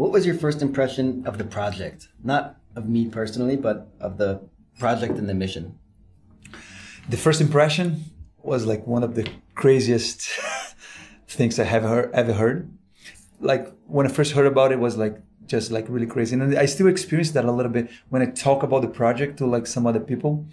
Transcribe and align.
what 0.00 0.12
was 0.12 0.24
your 0.24 0.34
first 0.34 0.62
impression 0.62 1.26
of 1.26 1.36
the 1.36 1.44
project? 1.44 2.08
Not 2.24 2.56
of 2.74 2.88
me 2.88 3.06
personally, 3.06 3.56
but 3.56 3.88
of 4.00 4.16
the 4.16 4.40
project 4.78 5.18
and 5.18 5.28
the 5.28 5.34
mission. 5.34 5.78
The 7.10 7.18
first 7.18 7.42
impression 7.42 8.06
was 8.42 8.64
like 8.64 8.86
one 8.86 9.02
of 9.02 9.14
the 9.14 9.28
craziest 9.54 10.26
things 11.28 11.60
I 11.60 11.64
have 11.64 11.82
heard, 11.82 12.10
ever 12.14 12.32
heard. 12.32 12.72
Like 13.40 13.70
when 13.88 14.06
I 14.06 14.10
first 14.10 14.32
heard 14.32 14.46
about 14.46 14.72
it, 14.72 14.78
was 14.78 14.96
like 14.96 15.20
just 15.44 15.70
like 15.70 15.84
really 15.90 16.06
crazy, 16.06 16.34
and 16.34 16.58
I 16.58 16.64
still 16.64 16.88
experience 16.88 17.32
that 17.32 17.44
a 17.44 17.52
little 17.52 17.72
bit 17.72 17.90
when 18.08 18.22
I 18.22 18.26
talk 18.30 18.62
about 18.62 18.80
the 18.80 18.88
project 18.88 19.36
to 19.38 19.46
like 19.46 19.66
some 19.66 19.86
other 19.86 20.00
people. 20.00 20.46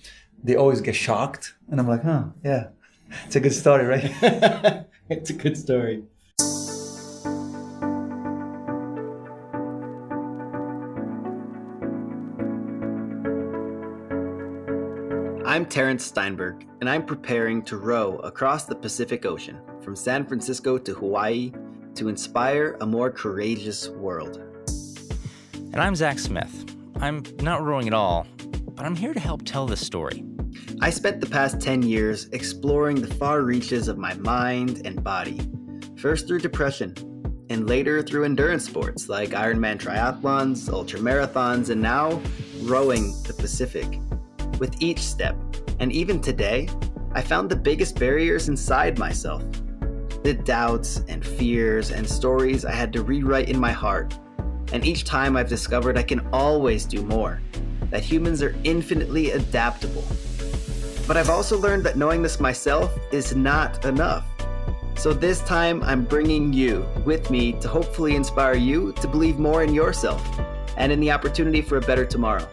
They 0.44 0.56
always 0.58 0.82
get 0.82 0.96
shocked, 0.96 1.54
and 1.70 1.80
I'm 1.80 1.88
like, 1.88 2.04
huh, 2.04 2.24
yeah, 2.44 2.68
it's 3.26 3.38
a 3.38 3.40
good 3.40 3.54
story, 3.54 3.86
right? 3.86 4.86
it's 5.10 5.30
a 5.30 5.34
good 5.34 5.56
story. 5.56 6.04
I'm 15.58 15.66
Terrence 15.66 16.06
Steinberg, 16.06 16.68
and 16.82 16.88
I'm 16.88 17.04
preparing 17.04 17.64
to 17.64 17.78
row 17.78 18.18
across 18.18 18.66
the 18.66 18.76
Pacific 18.76 19.26
Ocean 19.26 19.60
from 19.82 19.96
San 19.96 20.24
Francisco 20.24 20.78
to 20.78 20.94
Hawaii 20.94 21.52
to 21.96 22.10
inspire 22.10 22.78
a 22.80 22.86
more 22.86 23.10
courageous 23.10 23.90
world. 23.90 24.38
And 25.56 25.78
I'm 25.78 25.96
Zach 25.96 26.20
Smith. 26.20 26.64
I'm 27.02 27.24
not 27.42 27.64
rowing 27.64 27.88
at 27.88 27.96
all, 27.96 28.28
but 28.76 28.86
I'm 28.86 28.96
here 28.96 29.16
to 29.16 29.20
help 29.20 29.46
tell 29.46 29.66
this 29.66 29.84
story. 29.84 30.24
I 30.80 30.92
spent 30.92 31.22
the 31.22 31.26
past 31.26 31.60
10 31.60 31.82
years 31.82 32.30
exploring 32.34 33.02
the 33.02 33.16
far 33.16 33.42
reaches 33.42 33.88
of 33.88 33.98
my 33.98 34.14
mind 34.14 34.86
and 34.86 35.04
body, 35.04 35.42
first 35.98 36.28
through 36.28 36.42
depression, 36.42 36.94
and 37.50 37.68
later 37.68 38.04
through 38.04 38.26
endurance 38.26 38.66
sports 38.66 39.10
like 39.10 39.32
Ironman 39.32 39.80
triathlons, 39.80 40.70
ultramarathons, 40.70 41.72
and 41.72 41.82
now 41.82 42.22
rowing 42.62 43.12
the 43.24 43.34
Pacific. 43.34 44.00
With 44.60 44.82
each 44.82 45.00
step, 45.00 45.36
and 45.80 45.92
even 45.92 46.20
today, 46.20 46.70
I 47.14 47.22
found 47.22 47.50
the 47.50 47.56
biggest 47.56 48.00
barriers 48.00 48.50
inside 48.50 48.98
myself. 48.98 49.44
The 50.24 50.34
doubts 50.34 51.04
and 51.08 51.26
fears 51.26 51.92
and 51.92 52.08
stories 52.08 52.66
I 52.66 52.72
had 52.72 52.92
to 52.94 53.04
rewrite 53.04 53.50
in 53.50 53.60
my 53.60 53.72
heart. 53.72 54.18
And 54.74 54.86
each 54.86 55.04
time 55.04 55.38
I've 55.38 55.50
discovered 55.50 55.98
I 55.98 56.04
can 56.04 56.28
always 56.34 56.86
do 56.86 57.02
more, 57.04 57.42
that 57.90 58.04
humans 58.04 58.42
are 58.42 58.56
infinitely 58.64 59.32
adaptable. 59.32 60.04
But 61.08 61.16
I've 61.16 61.30
also 61.30 61.58
learned 61.58 61.84
that 61.84 61.96
knowing 61.96 62.22
this 62.22 62.40
myself 62.40 62.98
is 63.12 63.36
not 63.36 63.86
enough. 63.86 64.26
So 64.96 65.14
this 65.14 65.42
time 65.42 65.84
I'm 65.84 66.04
bringing 66.04 66.52
you 66.52 66.86
with 67.06 67.30
me 67.30 67.54
to 67.54 67.68
hopefully 67.68 68.16
inspire 68.16 68.56
you 68.56 68.94
to 68.94 69.08
believe 69.08 69.38
more 69.38 69.64
in 69.64 69.74
yourself 69.74 70.28
and 70.76 70.92
in 70.92 71.00
the 71.00 71.12
opportunity 71.12 71.62
for 71.62 71.78
a 71.78 71.82
better 71.82 72.06
tomorrow. 72.06 72.50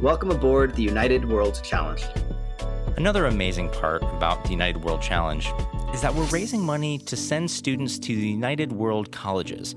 Welcome 0.00 0.30
aboard 0.30 0.74
the 0.74 0.82
United 0.82 1.28
World 1.28 1.60
Challenge. 1.62 2.04
Another 2.96 3.26
amazing 3.26 3.70
part 3.70 4.02
about 4.04 4.44
the 4.44 4.50
United 4.50 4.84
World 4.84 5.02
Challenge 5.02 5.52
is 5.92 6.00
that 6.00 6.14
we're 6.14 6.26
raising 6.26 6.62
money 6.62 6.96
to 6.98 7.16
send 7.16 7.50
students 7.50 7.98
to 7.98 8.14
the 8.14 8.28
United 8.28 8.70
World 8.70 9.10
Colleges, 9.10 9.74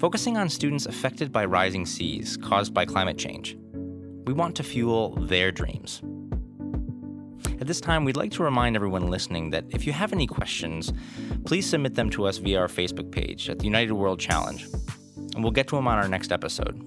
focusing 0.00 0.36
on 0.36 0.48
students 0.48 0.86
affected 0.86 1.30
by 1.30 1.44
rising 1.44 1.86
seas 1.86 2.36
caused 2.36 2.74
by 2.74 2.84
climate 2.84 3.18
change. 3.18 3.56
We 4.26 4.32
want 4.32 4.56
to 4.56 4.64
fuel 4.64 5.14
their 5.14 5.52
dreams. 5.52 6.02
At 7.60 7.68
this 7.68 7.80
time, 7.80 8.04
we'd 8.04 8.16
like 8.16 8.32
to 8.32 8.42
remind 8.42 8.74
everyone 8.74 9.06
listening 9.06 9.50
that 9.50 9.64
if 9.70 9.86
you 9.86 9.92
have 9.92 10.12
any 10.12 10.26
questions, 10.26 10.92
please 11.44 11.70
submit 11.70 11.94
them 11.94 12.10
to 12.10 12.26
us 12.26 12.38
via 12.38 12.58
our 12.58 12.68
Facebook 12.68 13.12
page 13.12 13.48
at 13.48 13.60
the 13.60 13.64
United 13.64 13.92
World 13.92 14.18
Challenge, 14.18 14.66
and 15.34 15.44
we'll 15.44 15.52
get 15.52 15.68
to 15.68 15.76
them 15.76 15.86
on 15.86 15.98
our 15.98 16.08
next 16.08 16.32
episode. 16.32 16.82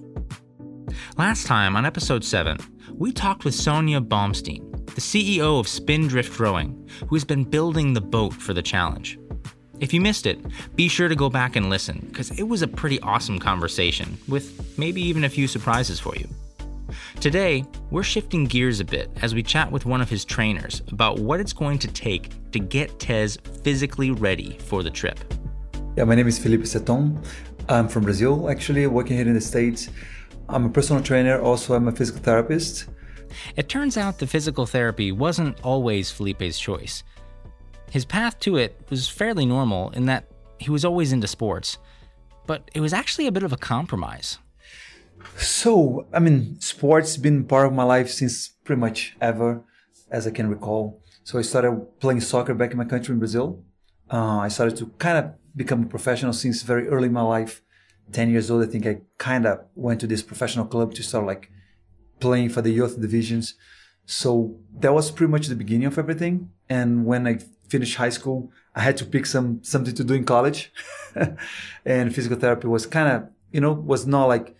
Last 1.16 1.46
time, 1.46 1.74
on 1.74 1.86
episode 1.86 2.22
7, 2.22 2.58
we 2.92 3.12
talked 3.12 3.44
with 3.44 3.54
Sonya 3.54 4.02
Baumstein, 4.02 4.69
the 4.94 5.00
CEO 5.00 5.58
of 5.58 5.68
Spindrift 5.68 6.38
Rowing, 6.38 6.88
who 7.08 7.16
has 7.16 7.24
been 7.24 7.44
building 7.44 7.92
the 7.92 8.00
boat 8.00 8.32
for 8.32 8.54
the 8.54 8.62
challenge. 8.62 9.18
If 9.78 9.94
you 9.94 10.00
missed 10.00 10.26
it, 10.26 10.38
be 10.76 10.88
sure 10.88 11.08
to 11.08 11.14
go 11.14 11.30
back 11.30 11.56
and 11.56 11.70
listen, 11.70 12.06
because 12.08 12.30
it 12.32 12.42
was 12.42 12.62
a 12.62 12.68
pretty 12.68 13.00
awesome 13.00 13.38
conversation, 13.38 14.18
with 14.28 14.78
maybe 14.78 15.00
even 15.00 15.24
a 15.24 15.28
few 15.28 15.48
surprises 15.48 15.98
for 15.98 16.14
you. 16.16 16.28
Today, 17.20 17.64
we're 17.90 18.02
shifting 18.02 18.44
gears 18.44 18.80
a 18.80 18.84
bit 18.84 19.10
as 19.22 19.34
we 19.34 19.42
chat 19.42 19.70
with 19.70 19.86
one 19.86 20.00
of 20.00 20.10
his 20.10 20.24
trainers 20.24 20.82
about 20.88 21.18
what 21.18 21.40
it's 21.40 21.52
going 21.52 21.78
to 21.78 21.88
take 21.88 22.30
to 22.52 22.58
get 22.58 22.98
Tez 22.98 23.38
physically 23.62 24.10
ready 24.10 24.58
for 24.58 24.82
the 24.82 24.90
trip. 24.90 25.18
Yeah, 25.96 26.04
my 26.04 26.14
name 26.14 26.28
is 26.28 26.38
Felipe 26.38 26.66
Seton. 26.66 27.22
I'm 27.68 27.88
from 27.88 28.04
Brazil, 28.04 28.50
actually, 28.50 28.86
working 28.86 29.16
here 29.16 29.26
in 29.26 29.34
the 29.34 29.40
States. 29.40 29.88
I'm 30.48 30.66
a 30.66 30.68
personal 30.68 31.02
trainer, 31.02 31.40
also, 31.40 31.74
I'm 31.74 31.88
a 31.88 31.92
physical 31.92 32.20
therapist. 32.20 32.86
It 33.56 33.68
turns 33.68 33.96
out 33.96 34.18
the 34.18 34.26
physical 34.26 34.66
therapy 34.66 35.12
wasn't 35.12 35.60
always 35.62 36.10
Felipe's 36.10 36.58
choice. 36.58 37.02
His 37.90 38.04
path 38.04 38.38
to 38.40 38.56
it 38.56 38.80
was 38.88 39.08
fairly 39.08 39.46
normal 39.46 39.90
in 39.90 40.06
that 40.06 40.24
he 40.58 40.70
was 40.70 40.84
always 40.84 41.12
into 41.12 41.26
sports, 41.26 41.78
but 42.46 42.70
it 42.74 42.80
was 42.80 42.92
actually 42.92 43.26
a 43.26 43.32
bit 43.32 43.42
of 43.42 43.52
a 43.52 43.56
compromise. 43.56 44.38
So, 45.36 46.06
I 46.12 46.18
mean, 46.18 46.60
sports 46.60 47.16
been 47.16 47.44
part 47.44 47.66
of 47.66 47.72
my 47.72 47.82
life 47.82 48.10
since 48.10 48.48
pretty 48.48 48.80
much 48.80 49.16
ever, 49.20 49.62
as 50.10 50.26
I 50.26 50.30
can 50.30 50.48
recall. 50.48 51.02
So 51.24 51.38
I 51.38 51.42
started 51.42 51.86
playing 52.00 52.20
soccer 52.20 52.54
back 52.54 52.70
in 52.72 52.78
my 52.78 52.84
country 52.84 53.12
in 53.12 53.18
Brazil. 53.18 53.62
Uh, 54.10 54.38
I 54.38 54.48
started 54.48 54.76
to 54.78 54.86
kind 54.98 55.18
of 55.18 55.34
become 55.54 55.82
a 55.82 55.86
professional 55.86 56.32
since 56.32 56.62
very 56.62 56.88
early 56.88 57.06
in 57.06 57.12
my 57.12 57.22
life. 57.22 57.62
10 58.12 58.30
years 58.30 58.50
old, 58.50 58.64
I 58.64 58.66
think 58.66 58.86
I 58.86 59.02
kind 59.18 59.46
of 59.46 59.60
went 59.74 60.00
to 60.00 60.06
this 60.06 60.22
professional 60.22 60.66
club 60.66 60.94
to 60.94 61.02
start 61.02 61.26
like 61.26 61.50
playing 62.20 62.50
for 62.50 62.62
the 62.62 62.70
youth 62.70 63.00
divisions. 63.00 63.54
So 64.06 64.56
that 64.80 64.92
was 64.92 65.10
pretty 65.10 65.30
much 65.30 65.46
the 65.46 65.54
beginning 65.54 65.86
of 65.86 65.98
everything. 65.98 66.50
And 66.68 67.06
when 67.06 67.26
I 67.26 67.38
finished 67.68 67.96
high 67.96 68.10
school, 68.10 68.50
I 68.74 68.80
had 68.80 68.96
to 68.98 69.04
pick 69.04 69.26
some 69.26 69.62
something 69.62 69.94
to 69.94 70.04
do 70.04 70.14
in 70.14 70.24
college. 70.24 70.72
and 71.84 72.14
physical 72.14 72.38
therapy 72.38 72.68
was 72.68 72.86
kind 72.86 73.08
of, 73.08 73.28
you 73.52 73.60
know, 73.60 73.72
was 73.72 74.06
not 74.06 74.26
like 74.26 74.54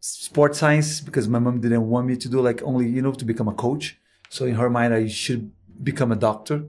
sports 0.00 0.58
science 0.58 1.00
because 1.00 1.28
my 1.28 1.38
mom 1.38 1.60
didn't 1.60 1.88
want 1.88 2.06
me 2.06 2.16
to 2.16 2.28
do 2.28 2.40
like 2.40 2.62
only, 2.62 2.88
you 2.88 3.02
know, 3.02 3.12
to 3.12 3.24
become 3.24 3.48
a 3.48 3.54
coach. 3.54 3.98
So 4.30 4.44
in 4.44 4.54
her 4.54 4.70
mind, 4.70 4.94
I 4.94 5.08
should 5.08 5.50
become 5.82 6.12
a 6.12 6.16
doctor. 6.16 6.64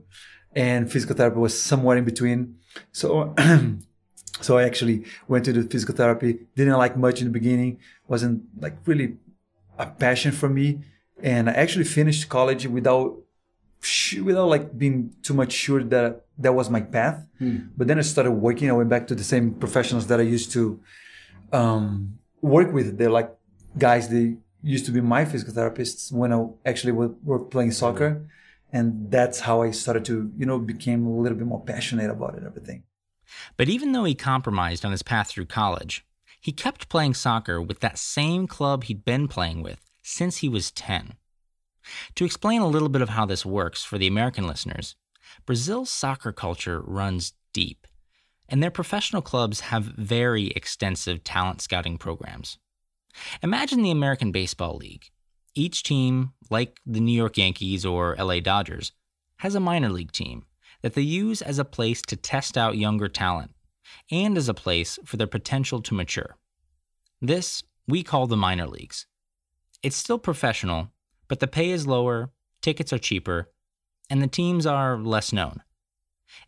And 0.54 0.90
physical 0.90 1.16
therapy 1.16 1.38
was 1.38 1.60
somewhere 1.60 1.96
in 1.96 2.04
between. 2.04 2.56
So 2.92 3.34
so 4.40 4.58
I 4.58 4.64
actually 4.64 5.04
went 5.28 5.44
to 5.44 5.52
do 5.52 5.68
physical 5.68 5.94
therapy. 5.94 6.38
Didn't 6.56 6.78
like 6.78 6.96
much 6.96 7.20
in 7.20 7.26
the 7.26 7.32
beginning. 7.32 7.78
Wasn't 8.08 8.42
like 8.58 8.76
really 8.86 9.16
a 9.80 9.86
passion 9.86 10.32
for 10.32 10.48
me, 10.48 10.80
and 11.22 11.48
I 11.50 11.54
actually 11.54 11.88
finished 11.98 12.28
college 12.28 12.66
without 12.66 13.18
without 14.22 14.48
like 14.54 14.78
being 14.78 15.14
too 15.22 15.32
much 15.32 15.52
sure 15.52 15.82
that 15.82 16.26
that 16.38 16.52
was 16.52 16.68
my 16.68 16.82
path. 16.82 17.26
Hmm. 17.38 17.58
But 17.76 17.86
then 17.88 17.98
I 17.98 18.02
started 18.02 18.32
working. 18.32 18.68
I 18.68 18.74
went 18.74 18.90
back 18.90 19.06
to 19.08 19.14
the 19.14 19.24
same 19.24 19.54
professionals 19.54 20.06
that 20.08 20.20
I 20.20 20.26
used 20.36 20.52
to 20.52 20.80
um, 21.52 22.18
work 22.42 22.72
with. 22.72 22.98
They're 22.98 23.16
like 23.20 23.30
guys. 23.78 24.08
They 24.08 24.36
used 24.62 24.84
to 24.86 24.92
be 24.92 25.00
my 25.00 25.24
physical 25.24 25.54
therapists 25.54 26.12
when 26.12 26.30
I 26.32 26.46
actually 26.66 26.92
were 26.92 27.38
playing 27.54 27.72
soccer, 27.72 28.10
and 28.72 29.10
that's 29.10 29.40
how 29.40 29.62
I 29.62 29.70
started 29.70 30.04
to 30.10 30.30
you 30.36 30.46
know 30.46 30.58
became 30.58 31.06
a 31.06 31.20
little 31.24 31.38
bit 31.38 31.46
more 31.46 31.64
passionate 31.72 32.10
about 32.10 32.34
it. 32.36 32.42
Everything. 32.44 32.82
But 33.56 33.68
even 33.68 33.92
though 33.92 34.04
he 34.04 34.14
compromised 34.14 34.84
on 34.84 34.90
his 34.90 35.04
path 35.04 35.28
through 35.30 35.46
college, 35.46 36.04
he 36.40 36.52
kept 36.52 36.88
playing 36.88 37.14
soccer 37.14 37.60
with 37.60 37.80
that 37.80 37.98
same 37.98 38.46
club 38.46 38.84
he'd 38.84 39.04
been 39.04 39.28
playing 39.28 39.62
with 39.62 39.80
since 40.02 40.38
he 40.38 40.48
was 40.48 40.70
10. 40.70 41.14
To 42.14 42.24
explain 42.24 42.60
a 42.60 42.68
little 42.68 42.88
bit 42.88 43.02
of 43.02 43.10
how 43.10 43.26
this 43.26 43.44
works 43.44 43.84
for 43.84 43.98
the 43.98 44.06
American 44.06 44.46
listeners, 44.46 44.96
Brazil's 45.46 45.90
soccer 45.90 46.32
culture 46.32 46.80
runs 46.80 47.34
deep, 47.52 47.86
and 48.48 48.62
their 48.62 48.70
professional 48.70 49.22
clubs 49.22 49.60
have 49.60 49.84
very 49.84 50.48
extensive 50.48 51.22
talent 51.24 51.60
scouting 51.60 51.98
programs. 51.98 52.58
Imagine 53.42 53.82
the 53.82 53.90
American 53.90 54.32
Baseball 54.32 54.76
League. 54.76 55.10
Each 55.54 55.82
team, 55.82 56.32
like 56.48 56.80
the 56.86 57.00
New 57.00 57.16
York 57.16 57.36
Yankees 57.36 57.84
or 57.84 58.16
LA 58.16 58.40
Dodgers, 58.40 58.92
has 59.38 59.54
a 59.54 59.60
minor 59.60 59.88
league 59.88 60.12
team 60.12 60.44
that 60.82 60.94
they 60.94 61.02
use 61.02 61.42
as 61.42 61.58
a 61.58 61.64
place 61.64 62.02
to 62.02 62.16
test 62.16 62.56
out 62.56 62.76
younger 62.76 63.08
talent 63.08 63.52
and 64.10 64.36
as 64.36 64.48
a 64.48 64.54
place 64.54 64.98
for 65.04 65.16
their 65.16 65.26
potential 65.26 65.80
to 65.82 65.94
mature. 65.94 66.36
This 67.20 67.62
we 67.86 68.02
call 68.02 68.26
the 68.26 68.36
minor 68.36 68.66
leagues. 68.66 69.06
It's 69.82 69.96
still 69.96 70.18
professional, 70.18 70.90
but 71.28 71.40
the 71.40 71.46
pay 71.46 71.70
is 71.70 71.86
lower, 71.86 72.30
tickets 72.62 72.92
are 72.92 72.98
cheaper, 72.98 73.50
and 74.08 74.22
the 74.22 74.26
teams 74.26 74.66
are 74.66 74.98
less 74.98 75.32
known. 75.32 75.62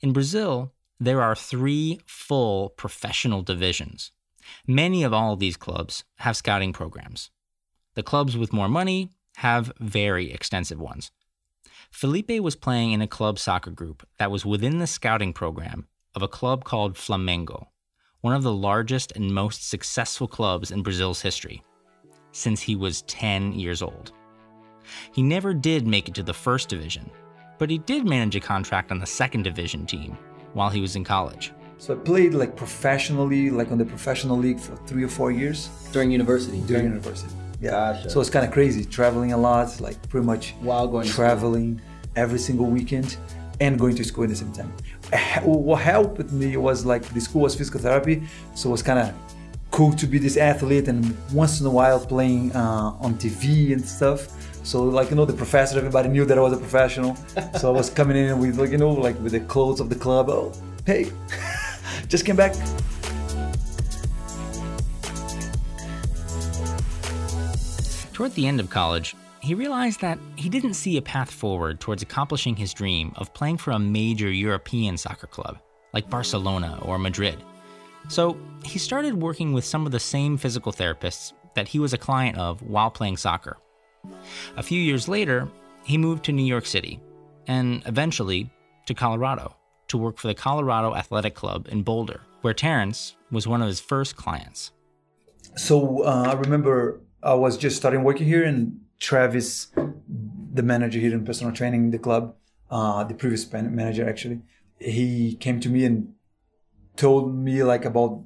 In 0.01 0.13
Brazil, 0.13 0.73
there 1.01 1.23
are 1.23 1.35
three 1.35 2.01
full 2.07 2.71
professional 2.71 3.43
divisions. 3.43 4.13
Many 4.67 5.03
of 5.03 5.13
all 5.13 5.33
of 5.33 5.41
these 5.41 5.57
clubs 5.57 6.05
have 6.19 6.37
scouting 6.37 6.73
programs. 6.73 7.31
The 7.95 8.03
clubs 8.03 8.37
with 8.37 8.53
more 8.53 8.69
money 8.69 9.11
have 9.37 9.73
very 9.81 10.33
extensive 10.33 10.81
ones. 10.81 11.11
Felipe 11.91 12.41
was 12.41 12.57
playing 12.57 12.93
in 12.93 13.03
a 13.03 13.07
club 13.07 13.39
soccer 13.39 13.71
group 13.71 14.07
that 14.19 14.31
was 14.31 14.47
within 14.47 14.79
the 14.79 14.87
scouting 14.87 15.33
program 15.33 15.89
of 16.15 16.23
a 16.23 16.29
club 16.29 16.65
called 16.65 16.95
Flamengo, 16.95 17.67
one 18.21 18.35
of 18.35 18.43
the 18.43 18.53
largest 18.53 19.13
and 19.13 19.33
most 19.35 19.69
successful 19.69 20.29
clubs 20.29 20.71
in 20.71 20.83
Brazil's 20.83 21.21
history, 21.21 21.63
since 22.33 22.61
he 22.61 22.77
was 22.77 23.03
10 23.03 23.53
years 23.53 23.83
old. 23.83 24.13
He 25.13 25.23
never 25.23 25.55
did 25.55 25.87
make 25.87 26.09
it 26.09 26.15
to 26.17 26.23
the 26.23 26.35
first 26.35 26.69
division, 26.69 27.11
but 27.59 27.71
he 27.71 27.79
did 27.79 28.05
manage 28.07 28.37
a 28.37 28.41
contract 28.41 28.91
on 28.91 28.99
the 28.99 29.07
second 29.07 29.43
division 29.43 29.87
team 29.87 30.17
while 30.53 30.71
he 30.71 30.81
was 30.81 30.97
in 30.97 31.05
college. 31.05 31.53
So 31.79 31.95
I 31.95 31.97
played 31.97 32.35
like 32.35 32.55
professionally, 32.57 33.51
like 33.51 33.73
on 33.73 33.79
the 33.79 33.85
professional 33.85 34.37
league 34.37 34.61
for 34.61 34.77
three 34.87 35.03
or 35.05 35.09
four 35.09 35.33
years 35.33 35.69
During 35.93 36.11
university. 36.13 36.61
during 36.61 36.85
university. 36.85 37.33
Yeah. 37.61 37.71
Gotcha. 37.71 38.11
So 38.11 38.21
it's 38.21 38.31
kind 38.31 38.47
of 38.47 38.53
crazy, 38.53 38.85
traveling 38.85 39.33
a 39.33 39.37
lot, 39.37 39.81
like 39.81 39.97
pretty 40.09 40.27
much 40.27 40.55
While 40.61 40.87
going 40.87 41.09
traveling 41.09 41.81
every 42.15 42.39
single 42.39 42.67
weekend 42.67 43.17
and 43.61 43.79
going 43.79 43.97
to 43.97 44.05
school 44.05 44.25
at 44.25 44.31
the 44.31 44.37
same 44.37 44.53
time. 44.53 44.73
What 45.43 45.83
helped 45.83 46.33
me 46.33 46.57
was 46.57 46.87
like 46.87 47.03
the 47.13 47.21
school 47.21 47.43
was 47.43 47.55
physical 47.55 47.81
therapy, 47.81 48.23
so 48.55 48.69
it 48.69 48.73
was 48.73 48.83
kind 48.83 48.99
of 48.99 49.15
cool 49.71 49.93
to 49.95 50.07
be 50.07 50.19
this 50.19 50.37
athlete 50.37 50.87
and 50.87 51.17
once 51.33 51.61
in 51.61 51.67
a 51.67 51.71
while 51.71 51.99
playing 51.99 52.55
uh, 52.55 52.95
on 53.01 53.15
TV 53.15 53.73
and 53.73 53.85
stuff. 53.85 54.29
So 54.65 54.85
like 54.85 55.11
you 55.11 55.17
know 55.17 55.25
the 55.25 55.33
professor, 55.33 55.77
everybody 55.79 56.09
knew 56.09 56.25
that 56.25 56.39
I 56.39 56.41
was 56.41 56.53
a 56.53 56.57
professional. 56.57 57.17
so 57.59 57.69
I 57.69 57.77
was 57.77 57.91
coming 57.99 58.17
in 58.17 58.39
with 58.39 58.59
like 58.59 58.71
you 58.71 58.79
know 58.79 58.93
like 58.93 59.19
with 59.21 59.33
the 59.33 59.41
clothes 59.41 59.81
of 59.81 59.89
the 59.89 59.97
club. 59.97 60.29
Oh, 60.31 60.53
hey, 60.87 61.11
just 62.09 62.25
came 62.25 62.37
back. 62.37 62.55
Toward 68.13 68.35
the 68.35 68.47
end 68.47 68.61
of 68.61 68.71
college, 68.71 69.17
he 69.43 69.55
realized 69.55 70.01
that 70.01 70.21
he 70.37 70.49
didn't 70.49 70.75
see 70.75 70.97
a 70.97 71.03
path 71.03 71.31
forward 71.31 71.81
towards 71.81 72.01
accomplishing 72.01 72.55
his 72.55 72.73
dream 72.73 73.13
of 73.17 73.35
playing 73.35 73.59
for 73.59 73.73
a 73.73 73.79
major 73.79 74.31
European 74.31 74.97
soccer 74.97 75.27
club, 75.27 75.59
like 75.93 76.09
Barcelona 76.09 76.79
or 76.83 76.97
Madrid. 76.97 77.43
So 78.09 78.39
he 78.65 78.79
started 78.79 79.21
working 79.21 79.53
with 79.53 79.65
some 79.65 79.85
of 79.85 79.91
the 79.91 79.99
same 79.99 80.37
physical 80.37 80.73
therapists 80.73 81.33
that 81.55 81.67
he 81.67 81.81
was 81.81 81.93
a 81.93 81.99
client 81.99 82.39
of 82.39 82.63
while 82.63 82.91
playing 82.91 83.17
soccer. 83.17 83.59
A 84.57 84.63
few 84.63 84.81
years 84.81 85.09
later, 85.09 85.49
he 85.85 85.99
moved 85.99 86.25
to 86.25 86.33
New 86.33 86.45
York 86.45 86.65
City 86.65 87.01
and 87.49 87.83
eventually 87.87 88.49
to 88.87 88.95
Colorado 88.95 89.57
to 89.89 89.99
work 89.99 90.19
for 90.19 90.29
the 90.29 90.35
Colorado 90.35 90.95
Athletic 90.95 91.35
Club 91.35 91.67
in 91.69 91.83
Boulder, 91.83 92.21
where 92.43 92.55
Terrence 92.55 93.17
was 93.33 93.49
one 93.49 93.61
of 93.61 93.67
his 93.67 93.81
first 93.81 94.15
clients. 94.15 94.71
So 95.57 96.05
uh, 96.05 96.29
I 96.29 96.35
remember 96.35 97.01
I 97.23 97.35
was 97.35 97.57
just 97.57 97.77
starting 97.77 98.03
working 98.03 98.27
here, 98.27 98.45
and 98.45 98.81
Travis, 98.99 99.69
the 100.53 100.63
manager 100.63 100.99
here 100.99 101.13
in 101.13 101.25
personal 101.25 101.53
training, 101.53 101.91
the 101.91 101.99
club, 101.99 102.35
uh, 102.71 103.05
the 103.05 103.15
previous 103.15 103.51
manager 103.53 104.09
actually, 104.09 104.41
he 104.79 105.37
came 105.37 105.61
to 105.61 105.69
me 105.69 105.85
and 105.85 106.15
told 106.97 107.35
me 107.35 107.63
like 107.63 107.85
about 107.85 108.23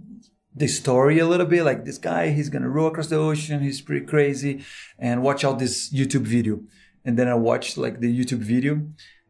the 0.55 0.67
story 0.67 1.19
a 1.19 1.27
little 1.27 1.47
bit. 1.47 1.63
Like 1.65 1.85
this 1.85 1.99
guy, 1.99 2.31
he's 2.31 2.49
gonna 2.49 2.71
row 2.71 2.87
across 2.87 3.09
the 3.09 3.17
ocean. 3.17 3.61
He's 3.61 3.81
pretty 3.81 4.07
crazy, 4.07 4.65
and 4.99 5.23
watch 5.23 5.45
out 5.45 5.59
this 5.59 5.93
YouTube 5.93 6.27
video. 6.27 6.61
And 7.05 7.19
then 7.19 7.29
I 7.29 7.35
watched 7.35 7.77
like 7.77 8.01
the 8.01 8.09
YouTube 8.09 8.39
video, 8.39 8.81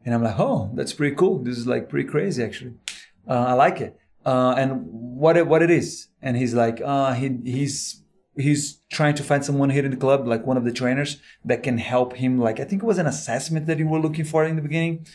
and 0.05 0.15
I'm 0.15 0.23
like, 0.23 0.39
oh, 0.39 0.71
that's 0.73 0.93
pretty 0.93 1.15
cool. 1.15 1.43
This 1.43 1.57
is 1.57 1.67
like 1.67 1.89
pretty 1.89 2.07
crazy 2.07 2.43
actually. 2.43 2.75
Uh, 3.27 3.47
I 3.47 3.53
like 3.53 3.81
it. 3.81 3.97
Uh, 4.25 4.55
and 4.57 4.85
what 4.87 5.37
it, 5.37 5.47
what 5.47 5.61
it 5.61 5.69
is? 5.69 6.07
And 6.21 6.37
he's 6.37 6.53
like, 6.53 6.81
uh, 6.83 7.13
he 7.13 7.37
he's 7.43 8.03
he's 8.37 8.79
trying 8.89 9.15
to 9.15 9.23
find 9.23 9.43
someone 9.43 9.69
here 9.69 9.83
in 9.83 9.91
the 9.91 9.97
club, 9.97 10.27
like 10.27 10.45
one 10.45 10.57
of 10.57 10.63
the 10.63 10.71
trainers 10.71 11.17
that 11.43 11.63
can 11.63 11.77
help 11.77 12.15
him. 12.17 12.39
Like 12.39 12.59
I 12.59 12.63
think 12.63 12.83
it 12.83 12.85
was 12.85 12.97
an 12.97 13.07
assessment 13.07 13.65
that 13.67 13.79
you 13.79 13.87
were 13.87 13.99
looking 13.99 14.25
for 14.25 14.45
in 14.45 14.55
the 14.55 14.61
beginning, 14.61 15.05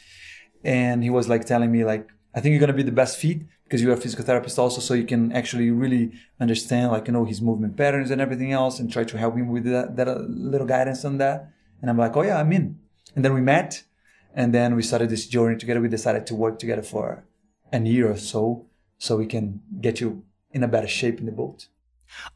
and 0.64 1.02
he 1.02 1.10
was 1.10 1.28
like 1.28 1.44
telling 1.44 1.70
me 1.72 1.84
like, 1.84 2.08
I 2.34 2.40
think 2.40 2.52
you're 2.52 2.60
gonna 2.60 2.72
be 2.72 2.82
the 2.82 2.92
best 2.92 3.18
fit 3.18 3.42
because 3.64 3.82
you're 3.82 3.94
a 3.94 3.96
physical 3.96 4.24
therapist 4.24 4.58
also, 4.58 4.80
so 4.80 4.94
you 4.94 5.04
can 5.04 5.32
actually 5.32 5.70
really 5.70 6.12
understand 6.40 6.92
like 6.92 7.06
you 7.06 7.12
know 7.12 7.24
his 7.24 7.40
movement 7.40 7.76
patterns 7.76 8.10
and 8.10 8.20
everything 8.20 8.52
else, 8.52 8.78
and 8.78 8.92
try 8.92 9.04
to 9.04 9.18
help 9.18 9.36
him 9.36 9.48
with 9.48 9.64
that, 9.64 9.96
that 9.96 10.08
uh, 10.08 10.18
little 10.28 10.66
guidance 10.66 11.04
on 11.04 11.18
that. 11.18 11.50
And 11.80 11.90
I'm 11.90 11.98
like, 11.98 12.16
oh 12.16 12.22
yeah, 12.22 12.38
I'm 12.38 12.52
in. 12.52 12.78
And 13.14 13.24
then 13.24 13.34
we 13.34 13.40
met, 13.40 13.82
and 14.34 14.54
then 14.54 14.76
we 14.76 14.82
started 14.82 15.10
this 15.10 15.26
journey 15.26 15.56
together. 15.56 15.80
We 15.80 15.88
decided 15.88 16.26
to 16.26 16.34
work 16.34 16.58
together 16.58 16.82
for 16.82 17.24
a 17.72 17.80
year 17.80 18.10
or 18.10 18.16
so, 18.16 18.66
so 18.98 19.16
we 19.16 19.26
can 19.26 19.60
get 19.80 20.00
you 20.00 20.24
in 20.50 20.62
a 20.62 20.68
better 20.68 20.86
shape 20.86 21.18
in 21.18 21.26
the 21.26 21.32
boat. 21.32 21.68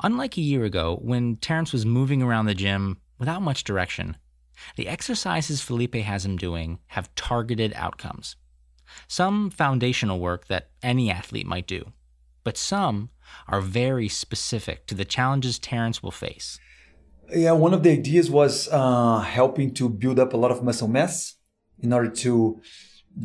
Unlike 0.03 0.37
a 0.37 0.43
year 0.43 0.65
ago, 0.65 0.99
when 1.03 1.37
Terrence 1.37 1.73
was 1.73 1.87
moving 1.87 2.23
around 2.23 2.47
the 2.47 2.55
gym 2.55 2.99
without 3.19 3.43
much 3.43 3.65
direction, 3.65 4.17
the 4.77 4.89
exercises 4.89 5.63
Felipe 5.63 5.95
has 5.95 6.25
him 6.25 6.37
doing 6.37 6.79
have 6.89 7.15
targeted 7.15 7.73
outcomes. 7.75 8.37
Some 9.09 9.51
foundational 9.51 10.19
work 10.19 10.47
that 10.49 10.71
any 10.83 11.11
athlete 11.11 11.47
might 11.47 11.67
do, 11.67 11.93
but 12.45 12.57
some 12.57 13.11
are 13.49 13.61
very 13.61 14.09
specific 14.09 14.87
to 14.87 14.95
the 14.95 15.05
challenges 15.05 15.59
Terrence 15.59 16.03
will 16.03 16.11
face. 16.11 16.59
Yeah, 17.35 17.53
one 17.53 17.75
of 17.75 17.83
the 17.83 17.91
ideas 17.91 18.31
was 18.31 18.69
uh, 18.71 19.19
helping 19.19 19.75
to 19.75 19.89
build 19.89 20.19
up 20.19 20.33
a 20.33 20.37
lot 20.37 20.53
of 20.53 20.63
muscle 20.63 20.89
mass 20.89 21.35
in 21.81 21.93
order 21.93 22.09
to 22.09 22.61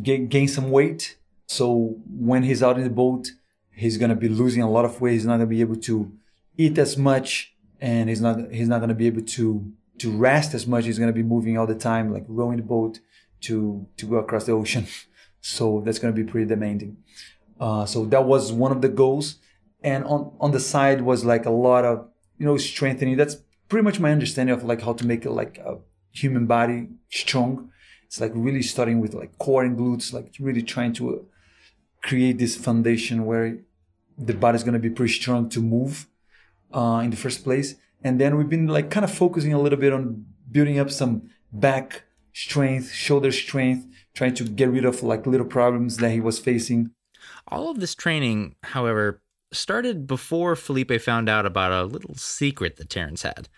ga- 0.02 0.26
gain 0.26 0.48
some 0.48 0.70
weight. 0.70 1.16
So 1.46 1.96
when 2.06 2.42
he's 2.42 2.62
out 2.62 2.78
in 2.78 2.84
the 2.84 2.90
boat, 2.90 3.28
he's 3.74 3.98
gonna 3.98 4.16
be 4.16 4.28
losing 4.28 4.62
a 4.62 4.70
lot 4.70 4.84
of 4.84 5.00
weight. 5.00 5.12
He's 5.12 5.26
not 5.26 5.34
gonna 5.34 5.46
be 5.46 5.60
able 5.60 5.76
to 5.76 6.12
eat 6.56 6.78
as 6.78 6.96
much, 6.96 7.54
and 7.80 8.08
he's 8.08 8.20
not 8.20 8.50
he's 8.50 8.68
not 8.68 8.80
gonna 8.80 8.94
be 8.94 9.06
able 9.06 9.22
to 9.22 9.72
to 9.98 10.10
rest 10.10 10.54
as 10.54 10.66
much. 10.66 10.84
He's 10.84 10.98
gonna 10.98 11.12
be 11.12 11.22
moving 11.22 11.58
all 11.58 11.66
the 11.66 11.74
time, 11.74 12.12
like 12.12 12.24
rowing 12.28 12.56
the 12.56 12.62
boat 12.62 13.00
to 13.42 13.86
to 13.96 14.06
go 14.06 14.16
across 14.16 14.44
the 14.44 14.52
ocean. 14.52 14.86
So 15.44 15.82
that's 15.84 15.98
gonna 15.98 16.12
be 16.12 16.22
pretty 16.22 16.46
demanding. 16.46 16.98
Uh, 17.58 17.84
so 17.84 18.04
that 18.04 18.26
was 18.26 18.52
one 18.52 18.70
of 18.70 18.80
the 18.80 18.88
goals, 18.88 19.38
and 19.82 20.04
on 20.04 20.32
on 20.38 20.52
the 20.52 20.60
side 20.60 21.02
was 21.02 21.24
like 21.24 21.46
a 21.46 21.50
lot 21.50 21.84
of 21.84 22.08
you 22.38 22.46
know 22.46 22.56
strengthening. 22.56 23.16
That's 23.16 23.38
pretty 23.68 23.82
much 23.82 23.98
my 23.98 24.12
understanding 24.12 24.54
of 24.54 24.62
like 24.62 24.82
how 24.82 24.92
to 24.92 25.04
make 25.04 25.24
it 25.26 25.32
like 25.32 25.58
a 25.58 25.78
human 26.12 26.46
body 26.46 26.90
strong. 27.10 27.72
It's 28.06 28.20
like 28.20 28.30
really 28.36 28.62
starting 28.62 29.00
with 29.00 29.14
like 29.14 29.36
core 29.38 29.64
and 29.64 29.76
glutes, 29.76 30.12
like 30.12 30.32
really 30.38 30.62
trying 30.62 30.92
to 30.92 31.16
uh, 31.16 31.18
create 32.02 32.38
this 32.38 32.54
foundation 32.54 33.26
where 33.26 33.58
the 34.16 34.34
body's 34.34 34.62
gonna 34.62 34.78
be 34.78 34.90
pretty 34.90 35.12
strong 35.12 35.48
to 35.48 35.60
move 35.60 36.06
uh, 36.74 37.00
in 37.04 37.10
the 37.10 37.16
first 37.16 37.44
place. 37.44 37.74
And 38.04 38.20
then 38.20 38.36
we've 38.36 38.48
been 38.48 38.66
like 38.66 38.90
kind 38.90 39.04
of 39.04 39.12
focusing 39.12 39.52
a 39.52 39.60
little 39.60 39.78
bit 39.78 39.92
on 39.92 40.26
building 40.50 40.78
up 40.78 40.90
some 40.90 41.30
back 41.52 42.04
strength, 42.32 42.92
shoulder 42.92 43.32
strength, 43.32 43.86
trying 44.14 44.34
to 44.34 44.44
get 44.44 44.70
rid 44.70 44.84
of 44.84 45.02
like 45.02 45.26
little 45.26 45.46
problems 45.46 45.98
that 45.98 46.10
he 46.10 46.20
was 46.20 46.38
facing. 46.38 46.90
All 47.48 47.70
of 47.70 47.80
this 47.80 47.94
training, 47.94 48.56
however, 48.62 49.22
started 49.52 50.06
before 50.06 50.56
Felipe 50.56 51.00
found 51.00 51.28
out 51.28 51.46
about 51.46 51.72
a 51.72 51.84
little 51.84 52.14
secret 52.14 52.76
that 52.76 52.90
Terrence 52.90 53.22
had. 53.22 53.48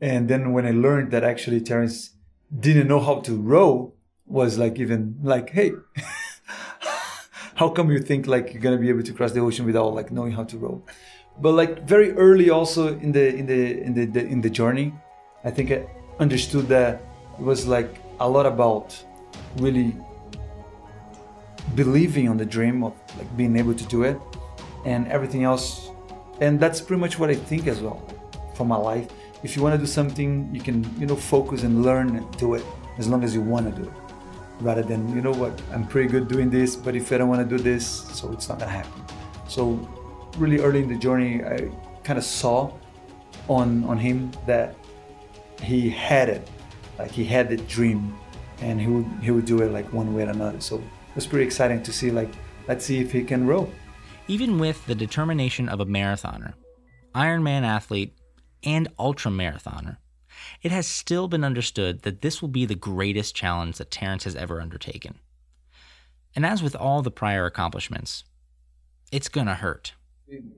And 0.00 0.28
then 0.28 0.52
when 0.52 0.66
I 0.66 0.70
learned 0.70 1.12
that 1.12 1.22
actually 1.22 1.60
Terrence 1.60 2.10
didn't 2.58 2.88
know 2.88 3.00
how 3.00 3.20
to 3.20 3.36
row, 3.36 3.94
was 4.26 4.58
like 4.58 4.78
even 4.78 5.18
like, 5.22 5.50
hey, 5.50 5.72
how 7.56 7.68
come 7.68 7.90
you 7.90 7.98
think 7.98 8.26
like 8.26 8.52
you're 8.52 8.62
gonna 8.62 8.78
be 8.78 8.88
able 8.88 9.02
to 9.02 9.12
cross 9.12 9.32
the 9.32 9.40
ocean 9.40 9.66
without 9.66 9.94
like 9.94 10.10
knowing 10.10 10.32
how 10.32 10.44
to 10.44 10.58
row? 10.58 10.84
But 11.40 11.52
like 11.52 11.82
very 11.82 12.12
early 12.12 12.50
also 12.50 12.96
in 12.98 13.12
the 13.12 13.34
in 13.34 13.46
the 13.46 13.82
in 13.82 13.94
the, 13.94 14.04
the 14.06 14.26
in 14.26 14.40
the 14.40 14.50
journey, 14.50 14.92
I 15.44 15.50
think 15.50 15.70
I 15.72 15.86
understood 16.20 16.68
that 16.68 17.02
it 17.38 17.44
was 17.44 17.66
like 17.66 17.98
a 18.20 18.28
lot 18.28 18.46
about 18.46 18.96
really 19.56 19.96
believing 21.74 22.28
on 22.28 22.36
the 22.36 22.44
dream 22.44 22.84
of 22.84 22.92
like 23.18 23.36
being 23.36 23.56
able 23.56 23.74
to 23.74 23.84
do 23.86 24.04
it 24.04 24.18
and 24.84 25.08
everything 25.08 25.44
else. 25.44 25.90
And 26.40 26.60
that's 26.60 26.80
pretty 26.80 27.00
much 27.00 27.18
what 27.18 27.30
i 27.30 27.34
think 27.34 27.66
as 27.66 27.80
well 27.80 28.02
for 28.54 28.64
my 28.64 28.76
life. 28.76 29.08
If 29.42 29.56
you 29.56 29.62
want 29.62 29.74
to 29.74 29.78
do 29.78 29.86
something 29.86 30.48
you 30.54 30.60
can 30.60 30.78
you 30.98 31.06
know 31.06 31.16
focus 31.16 31.64
and 31.64 31.82
learn 31.82 32.16
and 32.16 32.36
do 32.38 32.54
it 32.54 32.64
as 32.98 33.08
long 33.08 33.24
as 33.24 33.34
you 33.34 33.40
want 33.40 33.74
to 33.74 33.82
do 33.82 33.88
it 33.88 33.94
rather 34.60 34.82
than 34.82 35.08
you 35.14 35.20
know 35.20 35.32
what 35.32 35.60
i'm 35.72 35.84
pretty 35.84 36.08
good 36.08 36.28
doing 36.28 36.48
this 36.48 36.76
but 36.76 36.94
if 36.94 37.10
i 37.12 37.18
don't 37.18 37.28
want 37.28 37.42
to 37.42 37.56
do 37.56 37.60
this 37.60 37.84
so 38.14 38.30
it's 38.32 38.48
not 38.48 38.58
gonna 38.60 38.70
happen. 38.70 39.04
So 39.48 39.78
really 40.36 40.60
early 40.60 40.82
in 40.82 40.88
the 40.88 40.98
journey 40.98 41.42
i 41.44 41.70
kind 42.02 42.18
of 42.18 42.24
saw 42.24 42.72
on 43.48 43.84
on 43.84 43.98
him 43.98 44.30
that 44.46 44.74
he 45.62 45.88
had 45.90 46.28
it 46.28 46.48
like 46.98 47.10
he 47.10 47.24
had 47.24 47.48
the 47.48 47.56
dream 47.56 48.16
and 48.60 48.80
he 48.80 48.86
would 48.86 49.06
he 49.22 49.30
would 49.30 49.44
do 49.44 49.62
it 49.62 49.70
like 49.72 49.90
one 49.92 50.14
way 50.14 50.22
or 50.22 50.30
another 50.30 50.60
so 50.60 50.76
it 50.76 51.14
was 51.14 51.26
pretty 51.26 51.44
exciting 51.44 51.82
to 51.82 51.92
see 51.92 52.10
like 52.10 52.30
let's 52.68 52.84
see 52.84 52.98
if 52.98 53.12
he 53.12 53.22
can 53.22 53.46
row 53.46 53.68
Even 54.26 54.58
with 54.58 54.84
the 54.86 54.94
determination 54.94 55.68
of 55.68 55.80
a 55.80 55.86
marathoner, 55.86 56.54
Ironman 57.14 57.62
athlete, 57.62 58.16
and 58.62 58.88
ultra 58.98 59.30
marathoner, 59.30 59.98
it 60.62 60.72
has 60.72 60.86
still 60.86 61.28
been 61.28 61.44
understood 61.44 62.02
that 62.02 62.22
this 62.22 62.40
will 62.40 62.48
be 62.48 62.64
the 62.64 62.74
greatest 62.74 63.36
challenge 63.36 63.76
that 63.76 63.90
Terrence 63.90 64.24
has 64.24 64.34
ever 64.34 64.62
undertaken. 64.62 65.18
And 66.34 66.46
as 66.46 66.62
with 66.62 66.74
all 66.74 67.02
the 67.02 67.10
prior 67.10 67.44
accomplishments, 67.44 68.24
it's 69.12 69.28
gonna 69.28 69.54
hurt. 69.54 69.92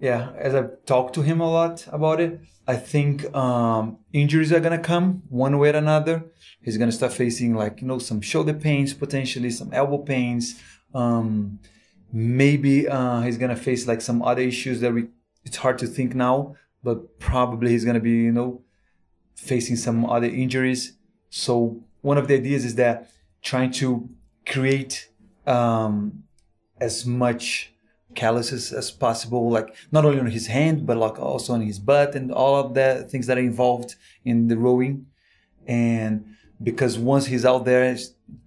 Yeah 0.00 0.30
as 0.37 0.54
i've 0.54 0.85
talked 0.87 1.14
to 1.14 1.23
him 1.23 1.40
a 1.40 1.50
lot 1.50 1.87
about 1.92 2.20
it 2.20 2.40
i 2.66 2.76
think 2.76 3.35
um, 3.35 3.99
injuries 4.12 4.52
are 4.52 4.61
gonna 4.61 4.78
come 4.78 5.23
one 5.28 5.58
way 5.58 5.70
or 5.70 5.76
another 5.76 6.25
he's 6.62 6.76
gonna 6.76 6.92
start 6.92 7.12
facing 7.12 7.54
like 7.54 7.80
you 7.80 7.87
know 7.87 7.99
some 7.99 8.20
shoulder 8.20 8.54
pains 8.54 8.94
potentially 8.94 9.50
some 9.50 9.73
elbow 9.73 9.99
pains 9.99 10.61
um, 10.94 11.58
maybe 12.12 12.88
uh, 12.88 13.20
he's 13.20 13.37
gonna 13.37 13.56
face 13.56 13.87
like 13.87 14.00
some 14.00 14.23
other 14.23 14.42
issues 14.42 14.80
that 14.80 14.92
we 14.92 15.08
it's 15.46 15.58
hard 15.58 15.78
to 15.78 15.87
think 15.87 16.14
now, 16.14 16.56
but 16.82 17.20
probably 17.20 17.70
he's 17.70 17.85
gonna 17.85 18.00
be 18.00 18.11
you 18.11 18.32
know 18.32 18.62
facing 19.37 19.76
some 19.76 20.04
other 20.04 20.26
injuries. 20.26 20.94
So 21.30 21.85
one 22.02 22.18
of 22.18 22.26
the 22.28 22.35
ideas 22.35 22.64
is 22.64 22.75
that 22.75 23.11
trying 23.42 23.70
to 23.73 24.08
create 24.44 25.08
um, 25.46 26.25
as 26.80 27.06
much 27.06 27.73
calluses 28.16 28.73
as 28.73 28.90
possible, 28.90 29.50
like 29.50 29.75
not 29.92 30.04
only 30.04 30.18
on 30.18 30.26
his 30.26 30.49
hand, 30.49 30.87
but 30.87 30.96
like 30.96 31.18
also 31.18 31.52
on 31.52 31.61
his 31.61 31.78
butt 31.78 32.14
and 32.14 32.32
all 32.32 32.56
of 32.56 32.75
the 32.75 33.06
things 33.08 33.26
that 33.26 33.38
are 33.38 33.49
involved 33.52 33.94
in 34.25 34.49
the 34.49 34.56
rowing. 34.56 35.06
And 35.66 36.37
because 36.62 36.99
once 36.99 37.26
he's 37.26 37.44
out 37.44 37.64
there, 37.64 37.96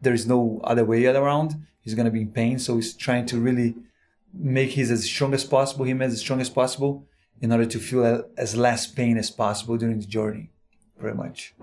there 0.02 0.14
is 0.14 0.28
no 0.28 0.60
other 0.64 0.84
way 0.84 1.06
around. 1.06 1.56
He's 1.82 1.94
going 1.94 2.06
to 2.06 2.12
be 2.12 2.22
in 2.22 2.32
pain. 2.32 2.60
So 2.60 2.76
he's 2.76 2.94
trying 2.94 3.26
to 3.28 3.40
really 3.40 3.76
make 4.34 4.72
his 4.72 4.92
as 4.92 5.06
strong 5.06 5.34
as 5.34 5.46
possible, 5.46 5.86
him 5.86 6.02
as 6.02 6.20
strong 6.20 6.42
as 6.42 6.50
possible 6.50 7.08
in 7.42 7.52
order 7.52 7.66
to 7.66 7.80
feel 7.80 8.26
as 8.38 8.56
less 8.56 8.86
pain 8.88 9.18
as 9.18 9.32
possible 9.32 9.78
during 9.78 10.00
the 10.00 10.06
journey, 10.06 10.52
pretty 11.00 11.18
much. 11.18 11.54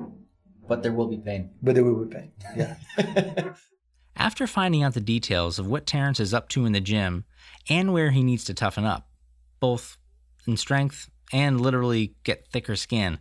But 0.66 0.82
there 0.82 0.92
will 0.92 1.08
be 1.08 1.18
pain. 1.18 1.50
But 1.62 1.74
there 1.74 1.84
will 1.84 2.04
be 2.04 2.14
pain. 2.14 2.32
Yeah. 2.56 2.76
After 4.18 4.46
finding 4.46 4.82
out 4.82 4.94
the 4.94 5.00
details 5.00 5.58
of 5.58 5.66
what 5.66 5.86
Terence 5.86 6.20
is 6.20 6.32
up 6.32 6.48
to 6.50 6.64
in 6.64 6.72
the 6.72 6.80
gym 6.80 7.24
and 7.68 7.92
where 7.92 8.10
he 8.12 8.22
needs 8.22 8.44
to 8.44 8.54
toughen 8.54 8.84
up, 8.84 9.08
both 9.60 9.98
in 10.46 10.56
strength 10.56 11.10
and 11.32 11.60
literally 11.60 12.14
get 12.24 12.48
thicker 12.48 12.76
skin, 12.76 13.18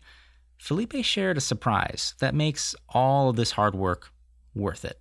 Felipe 0.57 1.03
shared 1.03 1.37
a 1.37 1.41
surprise 1.41 2.13
that 2.19 2.33
makes 2.33 2.75
all 2.89 3.29
of 3.29 3.35
this 3.35 3.51
hard 3.51 3.75
work 3.75 4.11
worth 4.55 4.85
it. 4.85 4.99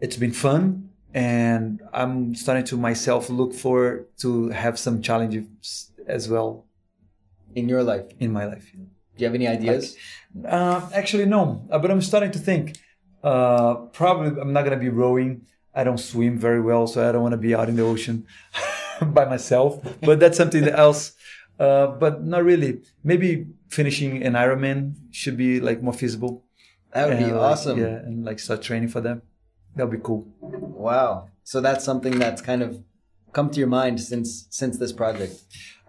It's 0.00 0.16
been 0.16 0.32
fun, 0.32 0.90
and 1.12 1.82
I'm 1.92 2.36
starting 2.36 2.64
to 2.66 2.76
myself 2.76 3.28
look 3.28 3.52
for 3.52 4.06
to 4.18 4.50
have 4.50 4.78
some 4.78 5.02
challenges 5.02 5.90
as 6.06 6.28
well 6.28 6.66
in 7.56 7.68
your 7.68 7.82
life. 7.82 8.06
In 8.20 8.32
my 8.32 8.44
life. 8.44 8.70
Do 8.72 8.78
you 9.16 9.26
have 9.26 9.34
any 9.34 9.48
ideas? 9.48 9.96
Like, 10.34 10.52
uh, 10.52 10.88
actually, 10.94 11.26
no. 11.26 11.66
Uh, 11.68 11.78
but 11.78 11.90
I'm 11.90 12.00
starting 12.00 12.30
to 12.30 12.38
think 12.38 12.78
uh, 13.22 13.74
probably 13.92 14.40
I'm 14.40 14.52
not 14.52 14.64
gonna 14.64 14.76
be 14.76 14.88
rowing. 14.88 15.46
I 15.74 15.84
don't 15.84 15.98
swim 15.98 16.38
very 16.38 16.60
well, 16.60 16.86
so 16.86 17.08
I 17.08 17.12
don't 17.12 17.22
want 17.22 17.32
to 17.32 17.38
be 17.38 17.54
out 17.54 17.68
in 17.68 17.76
the 17.76 17.82
ocean 17.82 18.26
by 19.02 19.24
myself. 19.24 19.82
But 20.02 20.20
that's 20.20 20.36
something 20.36 20.68
else. 20.68 21.12
Uh, 21.58 21.86
but 21.86 22.24
not 22.24 22.44
really. 22.44 22.82
Maybe 23.02 23.46
finishing 23.68 24.22
an 24.22 24.34
Ironman 24.34 24.94
should 25.10 25.36
be 25.36 25.60
like 25.60 25.82
more 25.82 25.94
feasible. 25.94 26.44
That 26.92 27.08
would 27.08 27.16
and, 27.16 27.26
be 27.26 27.32
like, 27.32 27.40
awesome. 27.40 27.78
Yeah, 27.78 27.96
and 28.06 28.24
like 28.24 28.38
start 28.38 28.62
training 28.62 28.88
for 28.88 29.00
them. 29.00 29.22
That'd 29.74 29.90
be 29.90 29.98
cool. 30.02 30.28
Wow. 30.40 31.28
So 31.44 31.60
that's 31.60 31.84
something 31.84 32.18
that's 32.18 32.42
kind 32.42 32.62
of 32.62 32.82
come 33.32 33.50
to 33.50 33.58
your 33.58 33.68
mind 33.68 34.00
since 34.00 34.46
since 34.50 34.78
this 34.78 34.92
project. 34.92 35.42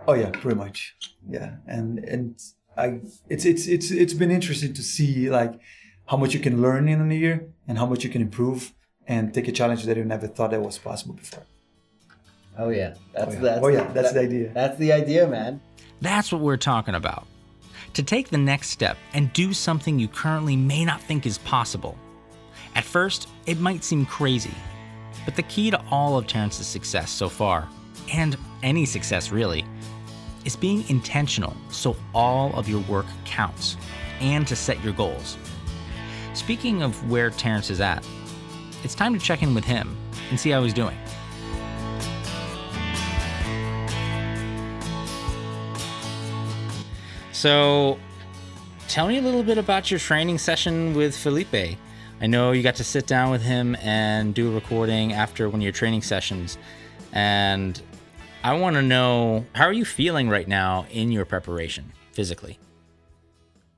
Oh 0.07 0.13
yeah, 0.13 0.29
pretty 0.29 0.57
much. 0.57 0.95
Yeah, 1.29 1.55
and 1.67 1.99
and 1.99 2.39
I 2.77 3.01
it's 3.29 3.45
it's 3.45 3.67
it's 3.67 3.91
it's 3.91 4.13
been 4.13 4.31
interesting 4.31 4.73
to 4.73 4.81
see 4.81 5.29
like 5.29 5.59
how 6.05 6.17
much 6.17 6.33
you 6.33 6.39
can 6.39 6.61
learn 6.61 6.87
in 6.87 7.11
a 7.11 7.15
year 7.15 7.49
and 7.67 7.77
how 7.77 7.85
much 7.85 8.03
you 8.03 8.09
can 8.09 8.21
improve 8.21 8.73
and 9.07 9.33
take 9.33 9.47
a 9.47 9.51
challenge 9.51 9.83
that 9.83 9.97
you 9.97 10.05
never 10.05 10.27
thought 10.27 10.51
that 10.51 10.61
was 10.61 10.77
possible 10.77 11.15
before. 11.15 11.43
Oh 12.57 12.69
yeah, 12.69 12.93
that's 13.13 13.29
oh, 13.29 13.33
yeah. 13.33 13.41
that's, 13.41 13.65
oh, 13.65 13.67
yeah. 13.67 13.83
that's 13.91 14.11
that, 14.11 14.13
the 14.13 14.19
idea. 14.19 14.51
That's 14.53 14.77
the 14.77 14.91
idea, 14.91 15.27
man. 15.27 15.61
That's 16.01 16.31
what 16.31 16.41
we're 16.41 16.57
talking 16.57 16.95
about. 16.95 17.25
To 17.95 18.03
take 18.03 18.29
the 18.29 18.37
next 18.37 18.69
step 18.69 18.97
and 19.13 19.31
do 19.33 19.53
something 19.53 19.99
you 19.99 20.07
currently 20.07 20.55
may 20.55 20.83
not 20.83 21.01
think 21.01 21.25
is 21.25 21.37
possible. 21.39 21.97
At 22.75 22.83
first, 22.83 23.29
it 23.45 23.59
might 23.59 23.83
seem 23.83 24.05
crazy, 24.05 24.53
but 25.25 25.35
the 25.35 25.43
key 25.43 25.69
to 25.71 25.81
all 25.91 26.17
of 26.17 26.27
Terence's 26.27 26.67
success 26.67 27.11
so 27.11 27.29
far, 27.29 27.67
and 28.11 28.35
any 28.63 28.85
success 28.85 29.31
really, 29.31 29.63
is 30.43 30.55
being 30.55 30.87
intentional 30.89 31.55
so 31.69 31.95
all 32.13 32.53
of 32.55 32.67
your 32.67 32.81
work 32.81 33.05
counts 33.25 33.77
and 34.19 34.47
to 34.47 34.55
set 34.55 34.83
your 34.83 34.93
goals. 34.93 35.37
Speaking 36.33 36.81
of 36.81 37.09
where 37.09 37.29
Terence 37.29 37.69
is 37.69 37.79
at, 37.79 38.05
it's 38.83 38.95
time 38.95 39.13
to 39.13 39.19
check 39.19 39.43
in 39.43 39.53
with 39.53 39.63
him 39.63 39.95
and 40.29 40.39
see 40.39 40.49
how 40.49 40.63
he's 40.63 40.73
doing. 40.73 40.97
So, 47.31 47.99
tell 48.87 49.07
me 49.07 49.17
a 49.17 49.21
little 49.21 49.43
bit 49.43 49.57
about 49.57 49.91
your 49.91 49.99
training 49.99 50.37
session 50.37 50.93
with 50.93 51.15
Felipe. 51.15 51.77
I 52.21 52.27
know 52.27 52.51
you 52.51 52.63
got 52.63 52.75
to 52.75 52.83
sit 52.83 53.05
down 53.05 53.31
with 53.31 53.41
him 53.41 53.75
and 53.81 54.33
do 54.33 54.51
a 54.51 54.55
recording 54.55 55.13
after 55.13 55.49
one 55.49 55.59
of 55.59 55.63
your 55.63 55.73
training 55.73 56.03
sessions. 56.03 56.57
And 57.11 57.81
I 58.43 58.53
want 58.53 58.75
to 58.75 58.81
know 58.81 59.45
how 59.53 59.65
are 59.65 59.73
you 59.73 59.85
feeling 59.85 60.29
right 60.29 60.47
now 60.47 60.85
in 60.89 61.11
your 61.11 61.25
preparation 61.25 61.91
physically? 62.13 62.59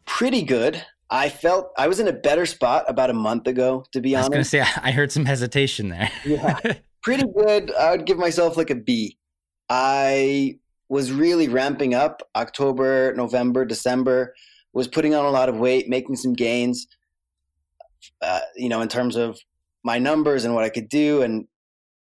Pretty 0.06 0.44
good. 0.44 0.86
I 1.16 1.30
felt 1.30 1.72
I 1.78 1.88
was 1.88 2.02
in 2.02 2.10
a 2.10 2.14
better 2.14 2.46
spot 2.46 2.84
about 2.90 3.10
a 3.10 3.14
month 3.14 3.48
ago, 3.48 3.86
to 3.94 4.02
be 4.02 4.16
honest. 4.16 4.26
I 4.26 4.38
was 4.38 4.52
going 4.52 4.64
to 4.64 4.72
say, 4.74 4.82
I 4.82 4.92
heard 4.92 5.14
some 5.14 5.24
hesitation 5.24 5.88
there. 5.88 6.12
yeah, 6.26 6.60
pretty 7.04 7.24
good. 7.24 7.74
I 7.74 7.92
would 7.92 8.06
give 8.06 8.18
myself 8.18 8.58
like 8.58 8.70
a 8.70 8.76
B. 8.76 9.18
I 9.70 10.60
was 10.90 11.14
really 11.14 11.48
ramping 11.48 11.94
up 11.94 12.22
October, 12.36 13.14
November, 13.16 13.64
December, 13.64 14.36
was 14.74 14.90
putting 14.90 15.16
on 15.16 15.24
a 15.24 15.30
lot 15.30 15.48
of 15.48 15.56
weight, 15.56 15.88
making 15.88 16.18
some 16.18 16.34
gains, 16.34 16.86
uh, 18.22 18.42
you 18.58 18.68
know, 18.68 18.82
in 18.82 18.90
terms 18.90 19.16
of 19.16 19.40
my 19.86 19.98
numbers 19.98 20.44
and 20.44 20.54
what 20.54 20.66
I 20.66 20.70
could 20.70 20.90
do. 20.90 21.22
And 21.22 21.48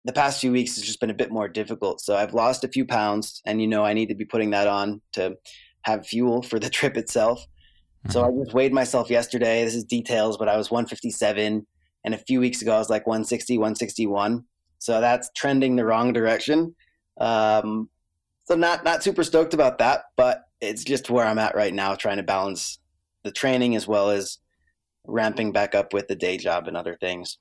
the 0.05 0.13
past 0.13 0.41
few 0.41 0.53
weeks 0.53 0.77
has 0.77 0.85
just 0.85 1.01
been 1.01 1.11
a 1.11 1.15
bit 1.15 1.33
more 1.33 1.49
difficult. 1.49 2.01
So 2.01 2.15
I've 2.15 2.33
lost 2.33 2.63
a 2.63 2.69
few 2.69 2.87
pounds, 2.87 3.43
and, 3.45 3.61
you 3.61 3.67
know, 3.67 3.85
I 3.85 3.93
need 3.93 4.09
to 4.11 4.15
be 4.15 4.25
putting 4.25 4.51
that 4.51 4.69
on 4.69 5.01
to 5.15 5.37
have 5.83 6.07
fuel 6.07 6.43
for 6.43 6.61
the 6.61 6.71
trip 6.79 6.97
itself. 6.97 7.45
So 8.09 8.23
mm-hmm. 8.23 8.41
I 8.41 8.45
just 8.45 8.55
weighed 8.55 8.73
myself 8.73 9.11
yesterday. 9.11 9.65
This 9.65 9.75
is 9.75 9.85
details, 9.85 10.37
but 10.37 10.49
I 10.49 10.57
was 10.57 10.71
157. 10.71 11.67
And 12.05 12.15
a 12.15 12.19
few 12.19 12.41
weeks 12.41 12.63
ago, 12.63 12.75
I 12.75 12.79
was 12.79 12.89
like 12.89 13.07
160, 13.07 13.59
161. 13.59 14.45
So 14.79 15.01
that's 15.01 15.31
trending 15.37 15.77
the 15.77 15.85
wrong 15.85 16.13
direction. 16.13 16.75
Um, 17.21 17.91
so 18.45 18.55
not 18.57 18.83
not 18.83 19.03
super 19.03 19.23
stoked 19.23 19.55
about 19.55 19.79
that, 19.79 20.05
but 20.17 20.45
it's 20.61 20.83
just 20.83 21.11
where 21.11 21.27
I'm 21.27 21.39
at 21.39 21.55
right 21.55 21.73
now, 21.73 21.95
trying 21.95 22.17
to 22.17 22.23
balance 22.23 22.79
the 23.23 23.31
training 23.31 23.77
as 23.77 23.87
well 23.87 24.11
as 24.11 24.39
ramping 25.07 25.53
back 25.53 25.75
up 25.75 25.93
with 25.93 26.09
the 26.09 26.17
day 26.17 26.39
job 26.39 26.67
and 26.67 26.77
other 26.77 26.97
things. 26.99 27.39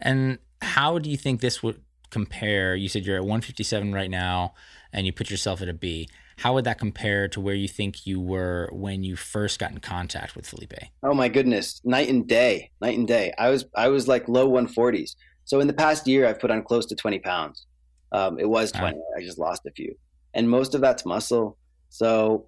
And 0.00 0.38
how 0.62 0.98
do 0.98 1.10
you 1.10 1.16
think 1.16 1.40
this 1.40 1.62
would 1.62 1.82
compare? 2.10 2.74
You 2.74 2.88
said 2.88 3.04
you're 3.04 3.16
at 3.16 3.22
157 3.22 3.92
right 3.92 4.10
now, 4.10 4.54
and 4.92 5.06
you 5.06 5.12
put 5.12 5.30
yourself 5.30 5.60
at 5.60 5.68
a 5.68 5.74
B 5.74 6.08
how 6.38 6.54
would 6.54 6.64
that 6.64 6.78
compare 6.78 7.26
to 7.28 7.40
where 7.40 7.54
you 7.54 7.66
think 7.66 8.06
you 8.06 8.20
were 8.20 8.68
when 8.72 9.02
you 9.02 9.16
first 9.16 9.58
got 9.58 9.72
in 9.72 9.78
contact 9.78 10.36
with 10.36 10.46
Felipe? 10.46 10.72
Oh 11.02 11.12
my 11.12 11.28
goodness, 11.28 11.80
night 11.84 12.08
and 12.08 12.28
day, 12.28 12.70
night 12.80 12.96
and 12.96 13.08
day. 13.08 13.32
I 13.36 13.50
was 13.50 13.64
I 13.74 13.88
was 13.88 14.06
like 14.06 14.28
low 14.28 14.48
140s. 14.48 15.16
So 15.44 15.58
in 15.58 15.66
the 15.66 15.72
past 15.72 16.06
year, 16.06 16.26
I've 16.26 16.38
put 16.38 16.52
on 16.52 16.62
close 16.62 16.86
to 16.86 16.94
20 16.94 17.18
pounds. 17.18 17.66
Um, 18.12 18.38
it 18.38 18.48
was 18.48 18.70
20. 18.70 18.96
I 19.16 19.20
just 19.20 19.38
lost 19.38 19.66
a 19.66 19.72
few, 19.72 19.96
and 20.32 20.48
most 20.48 20.76
of 20.76 20.80
that's 20.80 21.04
muscle. 21.04 21.58
So 21.88 22.46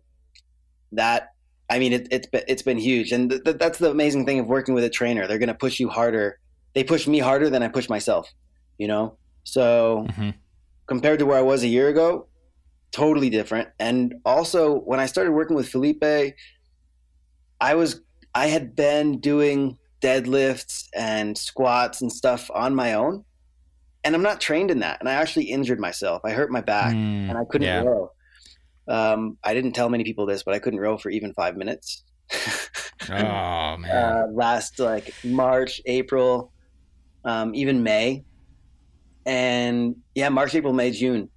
that 0.93 1.31
I 1.69 1.81
mean, 1.81 1.93
it, 1.93 2.07
it's 2.13 2.29
been, 2.29 2.43
it's 2.47 2.63
been 2.63 2.79
huge, 2.79 3.11
and 3.11 3.29
th- 3.29 3.43
th- 3.43 3.59
that's 3.59 3.79
the 3.79 3.91
amazing 3.91 4.25
thing 4.25 4.39
of 4.39 4.47
working 4.47 4.75
with 4.75 4.85
a 4.85 4.91
trainer. 4.91 5.27
They're 5.27 5.39
going 5.39 5.49
to 5.49 5.55
push 5.55 5.81
you 5.81 5.89
harder. 5.89 6.39
They 6.75 6.85
push 6.85 7.09
me 7.09 7.19
harder 7.19 7.51
than 7.51 7.65
I 7.65 7.69
push 7.69 7.89
myself. 7.89 8.29
You 8.79 8.87
know, 8.87 9.19
so 9.43 10.07
mm-hmm. 10.09 10.31
compared 10.87 11.19
to 11.19 11.27
where 11.27 11.39
I 11.39 11.43
was 11.43 11.65
a 11.65 11.69
year 11.69 11.89
ago, 11.89 12.29
totally 12.93 13.31
different. 13.31 13.69
And 13.79 14.15
also, 14.25 14.81
when 14.81 15.01
I 15.01 15.07
started 15.07 15.33
working 15.33 15.57
with 15.57 15.69
Felipe, 15.69 16.05
I 17.61 17.75
was 17.75 18.01
I 18.35 18.47
had 18.47 18.77
been 18.77 19.19
doing 19.21 19.77
deadlifts 20.01 20.89
and 20.95 21.37
squats 21.37 22.01
and 22.01 22.13
stuff 22.13 22.51
on 22.55 22.75
my 22.75 22.95
own, 22.95 23.25
and 24.05 24.15
I'm 24.15 24.23
not 24.23 24.41
trained 24.41 24.71
in 24.71 24.81
that. 24.81 24.99
And 25.01 25.09
I 25.09 25.13
actually 25.13 25.47
injured 25.47 25.81
myself. 25.81 26.23
I 26.25 26.31
hurt 26.31 26.51
my 26.51 26.61
back, 26.61 26.95
mm, 26.95 27.29
and 27.29 27.37
I 27.37 27.45
couldn't 27.45 27.67
yeah. 27.67 27.83
row. 27.83 28.13
Um, 28.89 29.39
I 29.45 29.55
didn't 29.55 29.73
tell 29.73 29.89
many 29.89 30.05
people 30.05 30.27
this, 30.27 30.43
but 30.43 30.55
I 30.55 30.59
couldn't 30.59 30.81
row 30.81 30.99
for 30.99 31.11
even 31.11 31.33
five 31.35 31.57
minutes. 31.57 32.05
oh 33.09 33.77
man! 33.77 33.85
Uh, 33.91 34.27
last 34.33 34.79
like 34.79 35.13
March, 35.25 35.81
April, 35.87 36.53
um, 37.25 37.55
even 37.55 37.83
May, 37.83 38.25
and 39.27 39.97
yeah, 40.15 40.29
March, 40.29 40.55
April, 40.55 40.73
May, 40.73 40.91
June 40.91 41.29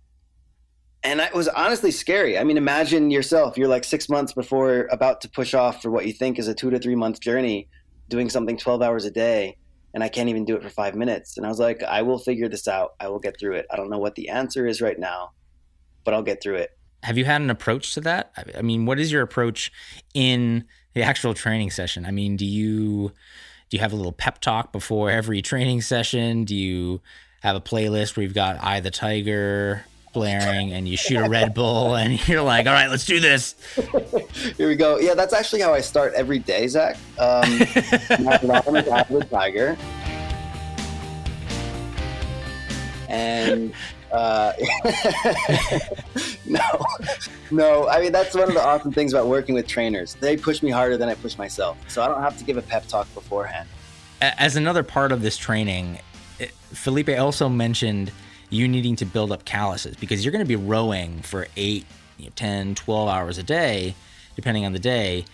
and 1.04 1.20
it 1.20 1.34
was 1.34 1.48
honestly 1.50 1.92
scary. 1.92 2.38
I 2.38 2.44
mean, 2.44 2.58
imagine 2.58 3.12
yourself, 3.12 3.58
you're 3.58 3.68
like 3.68 3.84
six 3.84 4.08
months 4.08 4.34
before 4.34 4.88
about 4.92 5.22
to 5.22 5.30
push 5.30 5.54
off 5.54 5.82
for 5.82 5.92
what 5.92 6.06
you 6.06 6.14
think 6.14 6.40
is 6.40 6.48
a 6.48 6.54
two 6.54 6.70
to 6.70 6.80
three 6.80 6.96
month 6.96 7.20
journey, 7.20 7.68
doing 8.10 8.30
something 8.30 8.58
12 8.58 8.82
hours 8.82 9.06
a 9.06 9.12
day, 9.12 9.58
and 9.94 10.04
I 10.04 10.08
can't 10.08 10.30
even 10.30 10.46
do 10.46 10.56
it 10.56 10.64
for 10.64 10.70
five 10.70 10.96
minutes. 10.96 11.38
And 11.38 11.46
I 11.46 11.50
was 11.50 11.60
like, 11.60 11.84
I 11.84 12.02
will 12.02 12.20
figure 12.20 12.48
this 12.48 12.68
out. 12.68 12.94
I 13.00 13.10
will 13.10 13.20
get 13.20 13.38
through 13.40 13.56
it. 13.56 13.68
I 13.70 13.76
don't 13.76 13.90
know 13.90 14.00
what 14.00 14.16
the 14.16 14.30
answer 14.30 14.66
is 14.66 14.82
right 14.82 14.98
now, 14.98 15.32
but 16.06 16.14
I'll 16.14 16.24
get 16.24 16.42
through 16.42 16.56
it. 16.56 16.72
Have 17.04 17.18
you 17.18 17.26
had 17.26 17.42
an 17.42 17.50
approach 17.50 17.94
to 17.96 18.02
that? 18.02 18.32
I 18.58 18.62
mean, 18.62 18.86
what 18.86 18.98
is 18.98 19.12
your 19.12 19.24
approach 19.24 19.74
in 20.14 20.64
the 20.94 21.04
actual 21.04 21.34
training 21.34 21.72
session? 21.72 22.06
I 22.06 22.12
mean, 22.12 22.38
do 22.38 22.46
you 22.46 23.12
do 23.70 23.78
you 23.78 23.80
have 23.82 23.92
a 23.92 23.98
little 23.98 24.14
pep 24.14 24.40
talk 24.40 24.72
before 24.72 25.10
every 25.10 25.42
training 25.42 25.82
session? 25.82 26.46
Do 26.46 26.56
you 26.56 27.02
have 27.42 27.58
a 27.58 27.62
playlist 27.62 28.16
where 28.16 28.24
you've 28.24 28.34
got 28.34 28.64
Eye 28.64 28.80
the 28.80 28.92
Tiger 28.92 29.84
blaring 30.14 30.72
and 30.72 30.88
you 30.88 30.96
shoot 30.96 31.18
a 31.18 31.28
Red 31.28 31.54
Bull 31.54 31.96
and 31.96 32.26
you're 32.28 32.42
like, 32.42 32.68
all 32.68 32.74
right, 32.74 32.90
let's 32.90 33.06
do 33.06 33.20
this. 33.20 33.56
Here 34.58 34.70
we 34.70 34.76
go. 34.76 35.00
Yeah, 35.00 35.16
that's 35.16 35.34
actually 35.34 35.62
how 35.62 35.74
I 35.74 35.82
start 35.82 36.14
every 36.14 36.40
day, 36.40 36.68
Zach. 36.68 36.96
Um, 37.18 37.60
my 38.24 38.40
alarm 38.42 38.78
is 38.78 38.88
Eye 38.88 39.02
of 39.02 39.10
the 39.10 39.28
Tiger. 39.30 39.78
And 43.10 43.74
uh, 44.12 44.54
no, 46.46 46.62
no. 47.52 47.88
I 47.90 48.00
mean, 48.00 48.12
that's 48.12 48.34
one 48.34 48.48
of 48.48 48.54
the 48.54 48.64
awesome 48.64 48.92
things 48.92 49.14
about 49.14 49.28
working 49.28 49.54
with 49.54 49.68
trainers. 49.68 50.16
They 50.16 50.38
push 50.38 50.64
me 50.64 50.72
harder 50.72 50.98
than 50.98 51.10
I 51.10 51.16
push 51.16 51.38
myself. 51.38 51.78
So 51.90 52.02
I 52.02 52.08
don't 52.08 52.22
have 52.22 52.38
to 52.38 52.44
give 52.44 52.58
a 52.58 52.62
pep 52.62 52.88
talk 52.88 53.14
beforehand. 53.14 53.68
As 54.22 54.56
another 54.56 54.84
part 54.84 55.12
of 55.12 55.22
this 55.22 55.38
training, 55.38 56.00
Felipe 56.74 57.10
also 57.10 57.50
mentioned 57.50 58.12
you 58.50 58.68
needing 58.68 58.96
to 58.98 59.06
build 59.06 59.32
up 59.32 59.46
calluses 59.46 59.96
because 59.96 60.24
you're 60.24 60.32
going 60.32 60.46
to 60.46 60.48
be 60.48 60.56
rowing 60.56 61.22
for 61.22 61.48
8, 61.56 61.86
you 62.18 62.26
know, 62.26 62.32
10, 62.36 62.76
12 62.76 63.10
hours 63.10 63.38
a 63.38 63.44
day, 63.44 63.96
depending 64.36 64.66
on 64.66 64.74
the 64.74 64.80
day. 64.80 65.26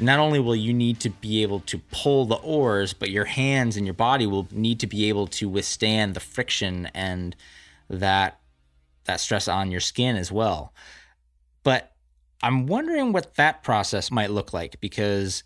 Not 0.00 0.20
only 0.20 0.38
will 0.38 0.54
you 0.54 0.72
need 0.72 1.00
to 1.00 1.10
be 1.10 1.42
able 1.42 1.60
to 1.60 1.78
pull 1.90 2.24
the 2.24 2.36
oars, 2.36 2.92
but 2.92 3.10
your 3.10 3.24
hands 3.24 3.76
and 3.76 3.84
your 3.84 3.94
body 3.94 4.26
will 4.26 4.46
need 4.52 4.78
to 4.80 4.86
be 4.86 5.08
able 5.08 5.26
to 5.28 5.48
withstand 5.48 6.14
the 6.14 6.20
friction 6.20 6.88
and 6.94 7.34
that 7.90 8.38
that 9.04 9.20
stress 9.20 9.48
on 9.48 9.70
your 9.70 9.80
skin 9.80 10.16
as 10.16 10.30
well. 10.30 10.72
But 11.64 11.92
I'm 12.42 12.66
wondering 12.66 13.12
what 13.12 13.34
that 13.36 13.62
process 13.62 14.10
might 14.10 14.30
look 14.30 14.52
like 14.52 14.80
because 14.80 15.42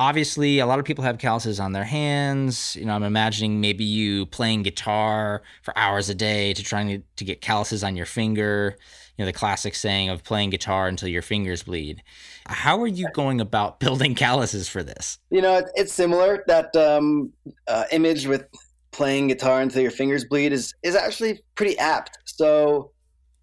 obviously 0.00 0.60
a 0.60 0.66
lot 0.66 0.78
of 0.78 0.86
people 0.86 1.04
have 1.04 1.18
calluses 1.18 1.60
on 1.60 1.72
their 1.72 1.84
hands. 1.84 2.74
You 2.74 2.86
know 2.86 2.94
i'm 2.94 3.02
imagining 3.02 3.60
maybe 3.60 3.84
you 3.84 4.26
playing 4.26 4.62
guitar 4.62 5.42
for 5.62 5.76
hours 5.76 6.08
a 6.08 6.14
day 6.14 6.54
to 6.54 6.62
trying 6.62 7.04
to, 7.16 7.24
get 7.24 7.42
calluses 7.42 7.84
on 7.84 7.96
your 7.96 8.06
finger. 8.06 8.76
You 9.16 9.22
know 9.22 9.26
the 9.26 9.34
classic 9.34 9.74
saying 9.74 10.08
of 10.08 10.24
playing 10.24 10.50
guitar 10.50 10.88
until 10.88 11.08
your 11.08 11.20
fingers 11.20 11.64
bleed. 11.64 12.02
How 12.46 12.80
are 12.80 12.86
you 12.86 13.08
going 13.12 13.42
about 13.42 13.78
building 13.84 14.14
calluses 14.14 14.68
for 14.68 14.82
this? 14.82 15.18
You 15.28 15.42
know 15.42 15.62
it's 15.74 15.92
similar. 15.92 16.44
That 16.46 16.74
um, 16.74 17.30
uh, 17.68 17.84
image 17.92 18.26
with 18.26 18.46
playing 18.92 19.28
guitar 19.28 19.60
until 19.60 19.82
your 19.82 19.90
fingers 19.90 20.24
bleed 20.24 20.52
is 20.52 20.74
is 20.82 20.96
actually 20.96 21.40
pretty 21.56 21.76
apt. 21.78 22.16
So 22.24 22.90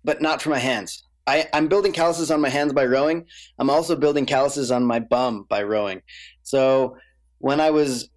but 0.03 0.21
not 0.21 0.41
for 0.41 0.49
my 0.49 0.59
hands 0.59 1.03
I, 1.27 1.47
I'm 1.53 1.67
building 1.67 1.91
calluses 1.91 2.31
on 2.31 2.39
my 2.39 2.49
hands 2.49 2.73
by 2.73 2.85
rowing. 2.85 3.25
I'm 3.59 3.69
also 3.69 3.95
building 3.95 4.25
calluses 4.25 4.71
on 4.71 4.85
my 4.85 4.99
bum 4.99 5.45
by 5.49 5.63
rowing. 5.63 6.01
So 6.43 6.97
when 7.39 7.59
I 7.59 7.69
was, 7.71 8.09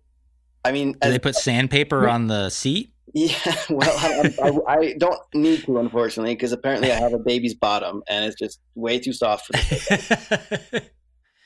I 0.64 0.70
mean, 0.72 0.92
do 0.92 0.98
as, 1.02 1.12
they 1.12 1.18
put 1.18 1.34
sandpaper 1.34 2.08
on 2.08 2.28
the 2.28 2.50
seat? 2.50 2.92
Yeah, 3.12 3.36
well, 3.70 3.90
I, 3.98 4.32
I, 4.42 4.74
I 4.74 4.94
don't 4.96 5.20
need 5.34 5.64
to, 5.64 5.78
unfortunately, 5.78 6.34
because 6.34 6.52
apparently 6.52 6.92
I 6.92 6.94
have 6.94 7.12
a 7.12 7.18
baby's 7.18 7.54
bottom 7.54 8.02
and 8.08 8.24
it's 8.24 8.36
just 8.36 8.60
way 8.76 9.00
too 9.00 9.12
soft 9.12 9.46
for 9.46 10.80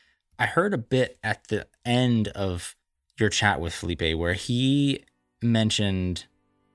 I 0.38 0.46
heard 0.46 0.74
a 0.74 0.78
bit 0.78 1.18
at 1.22 1.48
the 1.48 1.66
end 1.84 2.28
of 2.28 2.76
your 3.18 3.30
chat 3.30 3.60
with 3.60 3.72
Felipe 3.72 4.18
where 4.18 4.34
he 4.34 5.04
mentioned 5.40 6.26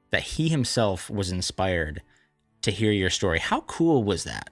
that 0.10 0.24
he 0.24 0.50
himself 0.50 1.10
was 1.10 1.32
inspired 1.32 2.02
to 2.64 2.72
hear 2.72 2.92
your 2.92 3.10
story. 3.12 3.40
How 3.40 3.62
cool 3.62 4.04
was 4.04 4.24
that? 4.24 4.50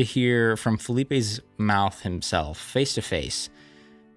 To 0.00 0.04
hear 0.04 0.56
from 0.56 0.78
Felipe's 0.78 1.40
mouth 1.58 2.00
himself, 2.00 2.58
face 2.58 2.94
to 2.94 3.02
face, 3.02 3.50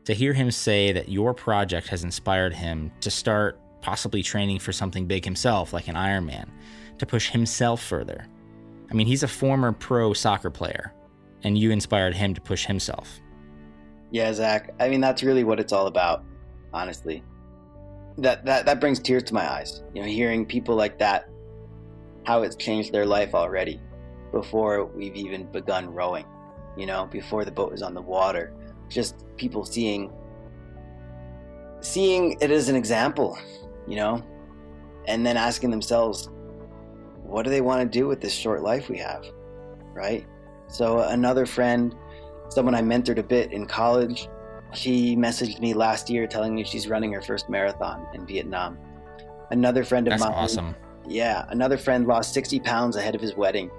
to 0.06 0.14
hear 0.14 0.32
him 0.32 0.50
say 0.50 0.94
that 0.94 1.10
your 1.10 1.34
project 1.34 1.90
has 1.90 2.06
inspired 2.06 2.54
him 2.54 2.90
to 3.02 3.12
start 3.12 3.60
possibly 3.82 4.24
training 4.24 4.60
for 4.60 4.72
something 4.72 5.08
big 5.08 5.26
himself, 5.26 5.74
like 5.74 5.90
an 5.90 5.96
Ironman, 5.96 6.48
to 7.00 7.06
push 7.06 7.32
himself 7.32 7.84
further. 7.84 8.26
I 8.90 8.94
mean, 8.94 9.08
he's 9.08 9.24
a 9.24 9.28
former 9.28 9.74
pro 9.74 10.14
soccer 10.14 10.50
player, 10.50 10.94
and 11.44 11.58
you 11.58 11.72
inspired 11.72 12.16
him 12.16 12.34
to 12.34 12.40
push 12.40 12.66
himself. 12.66 13.20
Yeah, 14.10 14.32
Zach. 14.32 14.74
I 14.80 14.88
mean, 14.88 15.02
that's 15.02 15.22
really 15.22 15.44
what 15.44 15.60
it's 15.60 15.74
all 15.74 15.88
about, 15.88 16.24
honestly. 16.74 17.26
That 18.20 18.46
that 18.46 18.66
that 18.68 18.80
brings 18.80 19.00
tears 19.00 19.24
to 19.24 19.34
my 19.34 19.52
eyes. 19.52 19.84
You 19.94 20.02
know, 20.02 20.08
hearing 20.08 20.46
people 20.46 20.76
like 20.76 20.98
that, 21.00 21.28
how 22.24 22.44
it's 22.44 22.56
changed 22.56 22.94
their 22.94 23.06
life 23.06 23.36
already, 23.36 23.82
before 24.34 24.84
we've 24.84 25.16
even 25.16 25.46
begun 25.46 25.94
rowing. 25.94 26.26
You 26.76 26.88
know, 26.88 27.06
before 27.06 27.46
the 27.46 27.52
boat 27.52 27.74
is 27.74 27.82
on 27.82 27.94
the 27.94 28.02
water 28.02 28.54
just 28.90 29.16
people 29.38 29.66
seeing 29.66 30.12
seeing 31.82 32.38
it 32.40 32.50
as 32.50 32.70
an 32.70 32.76
example, 32.76 33.38
you 33.88 33.96
know, 33.96 34.24
and 35.08 35.26
then 35.26 35.36
asking 35.36 35.70
themselves, 35.70 36.30
what 37.24 37.44
do 37.44 37.50
they 37.50 37.60
want 37.60 37.82
to 37.82 38.00
do 38.00 38.08
with 38.08 38.22
this 38.22 38.34
short 38.34 38.64
life 38.64 38.90
we 38.90 38.98
have, 38.98 39.26
right? 39.94 40.26
So 40.68 41.00
another 41.00 41.46
friend, 41.46 41.94
someone 42.48 42.74
I 42.74 42.82
mentored 42.82 43.18
a 43.18 43.24
bit 43.24 43.52
in 43.52 43.66
college, 43.66 44.30
she 44.74 45.16
messaged 45.18 45.60
me 45.60 45.74
last 45.74 46.10
year 46.10 46.26
telling 46.26 46.56
me 46.56 46.64
she's 46.64 46.88
running 46.88 47.12
her 47.12 47.22
first 47.22 47.50
marathon 47.50 48.08
in 48.14 48.26
Vietnam. 48.26 48.78
Another 49.52 49.84
friend 49.84 50.08
of 50.08 50.12
That's 50.12 50.24
mine, 50.24 50.34
awesome. 50.34 50.76
Yeah, 51.06 51.46
another 51.50 51.78
friend 51.78 52.08
lost 52.08 52.34
60 52.34 52.62
pounds 52.62 52.96
ahead 52.96 53.14
of 53.14 53.20
his 53.20 53.36
wedding 53.36 53.70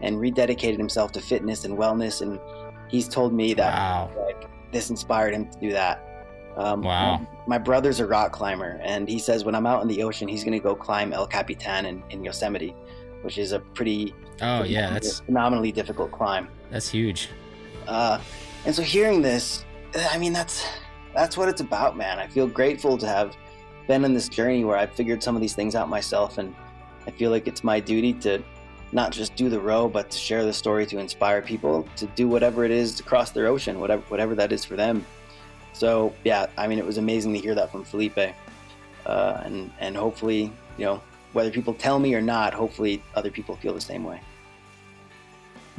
and 0.00 0.16
rededicated 0.16 0.78
himself 0.78 1.12
to 1.12 1.20
fitness 1.20 1.64
and 1.64 1.76
wellness 1.76 2.20
and 2.20 2.38
he's 2.88 3.08
told 3.08 3.32
me 3.32 3.54
that 3.54 3.72
wow. 3.72 4.10
like 4.26 4.48
this 4.72 4.90
inspired 4.90 5.34
him 5.34 5.48
to 5.50 5.58
do 5.60 5.70
that. 5.72 6.04
Um, 6.56 6.82
wow. 6.82 7.18
My, 7.18 7.28
my, 7.46 7.58
brother's 7.58 8.00
a 8.00 8.06
rock 8.06 8.32
climber, 8.32 8.80
and 8.82 9.08
he 9.08 9.18
says 9.20 9.44
when 9.44 9.54
I'm 9.54 9.66
out 9.66 9.80
in 9.80 9.88
the 9.88 10.02
ocean, 10.02 10.26
he's 10.26 10.42
going 10.42 10.58
to 10.58 10.62
go 10.62 10.74
climb 10.74 11.12
El 11.12 11.26
Capitan 11.26 11.86
in, 11.86 12.02
in 12.10 12.24
Yosemite, 12.24 12.74
which 13.22 13.38
is 13.38 13.52
a 13.52 13.60
pretty 13.60 14.12
oh 14.42 14.64
yeah, 14.64 14.90
that's 14.90 15.20
phenomenally 15.20 15.70
difficult 15.70 16.10
climb. 16.10 16.48
That's 16.70 16.88
huge. 16.88 17.28
Uh, 17.86 18.20
and 18.66 18.74
so 18.74 18.82
hearing 18.82 19.22
this, 19.22 19.64
I 20.10 20.18
mean 20.18 20.32
that's 20.32 20.66
that's 21.14 21.36
what 21.36 21.48
it's 21.48 21.60
about, 21.60 21.96
man. 21.96 22.18
I 22.18 22.26
feel 22.26 22.48
grateful 22.48 22.98
to 22.98 23.06
have 23.06 23.36
been 23.86 24.04
on 24.04 24.12
this 24.12 24.28
journey 24.28 24.64
where 24.64 24.76
I've 24.76 24.92
figured 24.92 25.22
some 25.22 25.36
of 25.36 25.40
these 25.40 25.54
things 25.54 25.76
out 25.76 25.88
myself, 25.88 26.38
and 26.38 26.56
I 27.06 27.12
feel 27.12 27.30
like 27.30 27.46
it's 27.46 27.62
my 27.62 27.78
duty 27.78 28.14
to 28.14 28.42
not 28.92 29.12
just 29.12 29.36
do 29.36 29.48
the 29.48 29.60
row, 29.60 29.88
but 29.88 30.10
to 30.10 30.18
share 30.18 30.44
the 30.44 30.52
story 30.52 30.86
to 30.86 30.98
inspire 30.98 31.42
people 31.42 31.86
to 31.96 32.06
do 32.06 32.28
whatever 32.28 32.64
it 32.64 32.70
is 32.70 32.94
to 32.94 33.02
cross 33.02 33.30
their 33.30 33.46
ocean, 33.46 33.80
whatever 33.80 34.02
whatever 34.08 34.34
that 34.34 34.52
is 34.52 34.64
for 34.64 34.76
them. 34.76 35.04
So 35.72 36.12
yeah, 36.24 36.46
I 36.56 36.66
mean, 36.66 36.78
it 36.78 36.86
was 36.86 36.98
amazing 36.98 37.32
to 37.34 37.38
hear 37.38 37.54
that 37.54 37.70
from 37.70 37.84
Felipe, 37.84 38.18
uh, 39.06 39.40
and 39.44 39.70
and 39.78 39.96
hopefully, 39.96 40.52
you 40.78 40.84
know, 40.84 41.02
whether 41.34 41.50
people 41.50 41.74
tell 41.74 41.98
me 41.98 42.14
or 42.14 42.22
not, 42.22 42.54
hopefully 42.54 43.02
other 43.14 43.30
people 43.30 43.56
feel 43.56 43.74
the 43.74 43.80
same 43.80 44.04
way. 44.04 44.20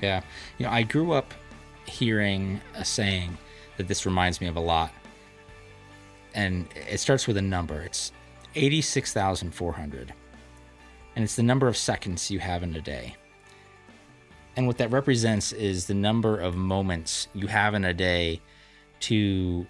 Yeah, 0.02 0.22
you 0.58 0.65
know, 0.65 0.72
I 0.72 0.84
grew 0.84 1.12
up 1.12 1.34
hearing 1.86 2.62
a 2.76 2.86
saying 2.86 3.38
that 3.78 3.88
this 3.88 4.06
reminds 4.06 4.39
me 4.39 4.48
of 4.48 4.56
a 4.56 4.62
lot, 4.62 4.93
and 6.36 6.67
it 6.89 7.00
starts 7.00 7.28
with 7.28 7.38
a 7.38 7.41
number. 7.41 7.82
It's 7.82 8.12
eighty-six 8.56 9.13
thousand 9.13 9.52
four 9.54 9.74
hundred 9.74 10.13
and 11.15 11.24
it's 11.24 11.36
the 11.36 11.43
number 11.43 11.67
of 11.67 11.78
seconds 11.78 12.32
you 12.32 12.39
have 12.39 12.63
in 12.63 12.76
a 12.76 12.82
day. 12.82 13.15
And 14.56 14.67
what 14.67 14.78
that 14.80 14.91
represents 14.91 15.52
is 15.52 15.86
the 15.86 15.93
number 15.93 16.38
of 16.38 16.56
moments 16.56 17.28
you 17.34 17.48
have 17.48 17.74
in 17.74 17.86
a 17.86 17.93
day 17.93 18.41
to 19.02 19.65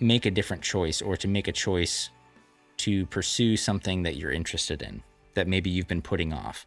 make 0.00 0.26
a 0.26 0.30
different 0.30 0.62
choice 0.62 1.00
or 1.00 1.16
to 1.16 1.28
make 1.28 1.48
a 1.48 1.52
choice 1.52 2.10
to 2.78 3.06
pursue 3.06 3.56
something 3.56 4.02
that 4.02 4.16
you're 4.16 4.32
interested 4.32 4.82
in 4.82 5.02
that 5.34 5.46
maybe 5.46 5.70
you've 5.70 5.88
been 5.88 6.02
putting 6.02 6.32
off. 6.32 6.66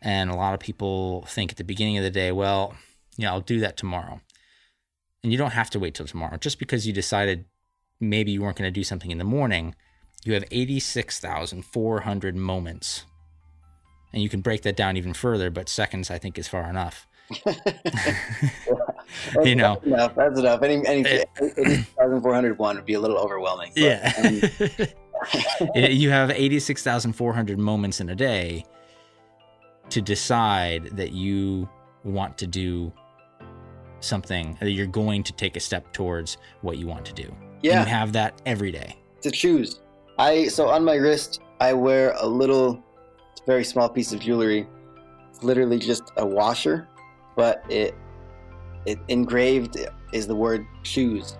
And 0.00 0.30
a 0.30 0.36
lot 0.36 0.54
of 0.54 0.60
people 0.60 1.24
think 1.28 1.50
at 1.52 1.56
the 1.56 1.64
beginning 1.64 1.98
of 1.98 2.04
the 2.04 2.10
day, 2.10 2.32
well, 2.32 2.74
yeah, 3.16 3.32
I'll 3.32 3.40
do 3.40 3.60
that 3.60 3.76
tomorrow. 3.76 4.20
And 5.22 5.30
you 5.30 5.38
don't 5.38 5.52
have 5.52 5.70
to 5.70 5.78
wait 5.78 5.94
till 5.94 6.06
tomorrow. 6.06 6.36
Just 6.36 6.58
because 6.58 6.86
you 6.86 6.92
decided 6.92 7.44
maybe 8.00 8.32
you 8.32 8.42
weren't 8.42 8.56
going 8.56 8.66
to 8.66 8.80
do 8.80 8.84
something 8.84 9.10
in 9.10 9.18
the 9.18 9.24
morning, 9.24 9.74
you 10.24 10.34
have 10.34 10.44
86,400 10.50 12.36
moments 12.36 13.04
and 14.12 14.22
you 14.22 14.28
can 14.28 14.40
break 14.40 14.62
that 14.62 14.76
down 14.76 14.96
even 14.96 15.12
further 15.12 15.50
but 15.50 15.68
seconds 15.68 16.10
i 16.10 16.18
think 16.18 16.38
is 16.38 16.48
far 16.48 16.68
enough. 16.68 17.06
You 19.42 19.56
know. 19.56 19.74
That's 19.74 19.86
enough. 19.86 20.14
That's 20.14 20.38
enough. 20.38 20.62
Any, 20.62 20.86
any 20.86 21.00
8401 21.00 22.76
would 22.76 22.84
be 22.84 22.94
a 22.94 23.00
little 23.00 23.18
overwhelming 23.18 23.72
but, 23.74 23.82
yeah. 23.82 24.12
I 24.16 24.30
mean... 24.30 25.92
you 25.96 26.10
have 26.10 26.30
86400 26.30 27.58
moments 27.58 28.00
in 28.00 28.10
a 28.10 28.14
day 28.14 28.64
to 29.90 30.00
decide 30.00 30.96
that 30.96 31.12
you 31.12 31.68
want 32.04 32.38
to 32.38 32.46
do 32.46 32.92
something 34.00 34.56
that 34.60 34.70
you're 34.70 34.86
going 34.86 35.22
to 35.22 35.32
take 35.32 35.56
a 35.56 35.60
step 35.60 35.92
towards 35.92 36.38
what 36.62 36.78
you 36.78 36.86
want 36.86 37.04
to 37.04 37.12
do. 37.12 37.34
Yeah 37.62 37.78
and 37.78 37.88
you 37.88 37.94
have 37.94 38.12
that 38.14 38.40
every 38.46 38.72
day. 38.72 38.96
To 39.22 39.30
choose. 39.30 39.80
I 40.18 40.48
so 40.48 40.68
on 40.68 40.84
my 40.84 40.94
wrist 40.94 41.40
i 41.60 41.72
wear 41.72 42.14
a 42.18 42.26
little 42.26 42.82
very 43.46 43.64
small 43.64 43.88
piece 43.88 44.12
of 44.12 44.20
jewelry. 44.20 44.66
It's 45.30 45.42
literally 45.42 45.78
just 45.78 46.12
a 46.16 46.26
washer, 46.26 46.88
but 47.36 47.64
it 47.68 47.94
it 48.84 48.98
engraved 49.08 49.76
is 50.12 50.26
the 50.26 50.34
word 50.34 50.66
choose 50.82 51.38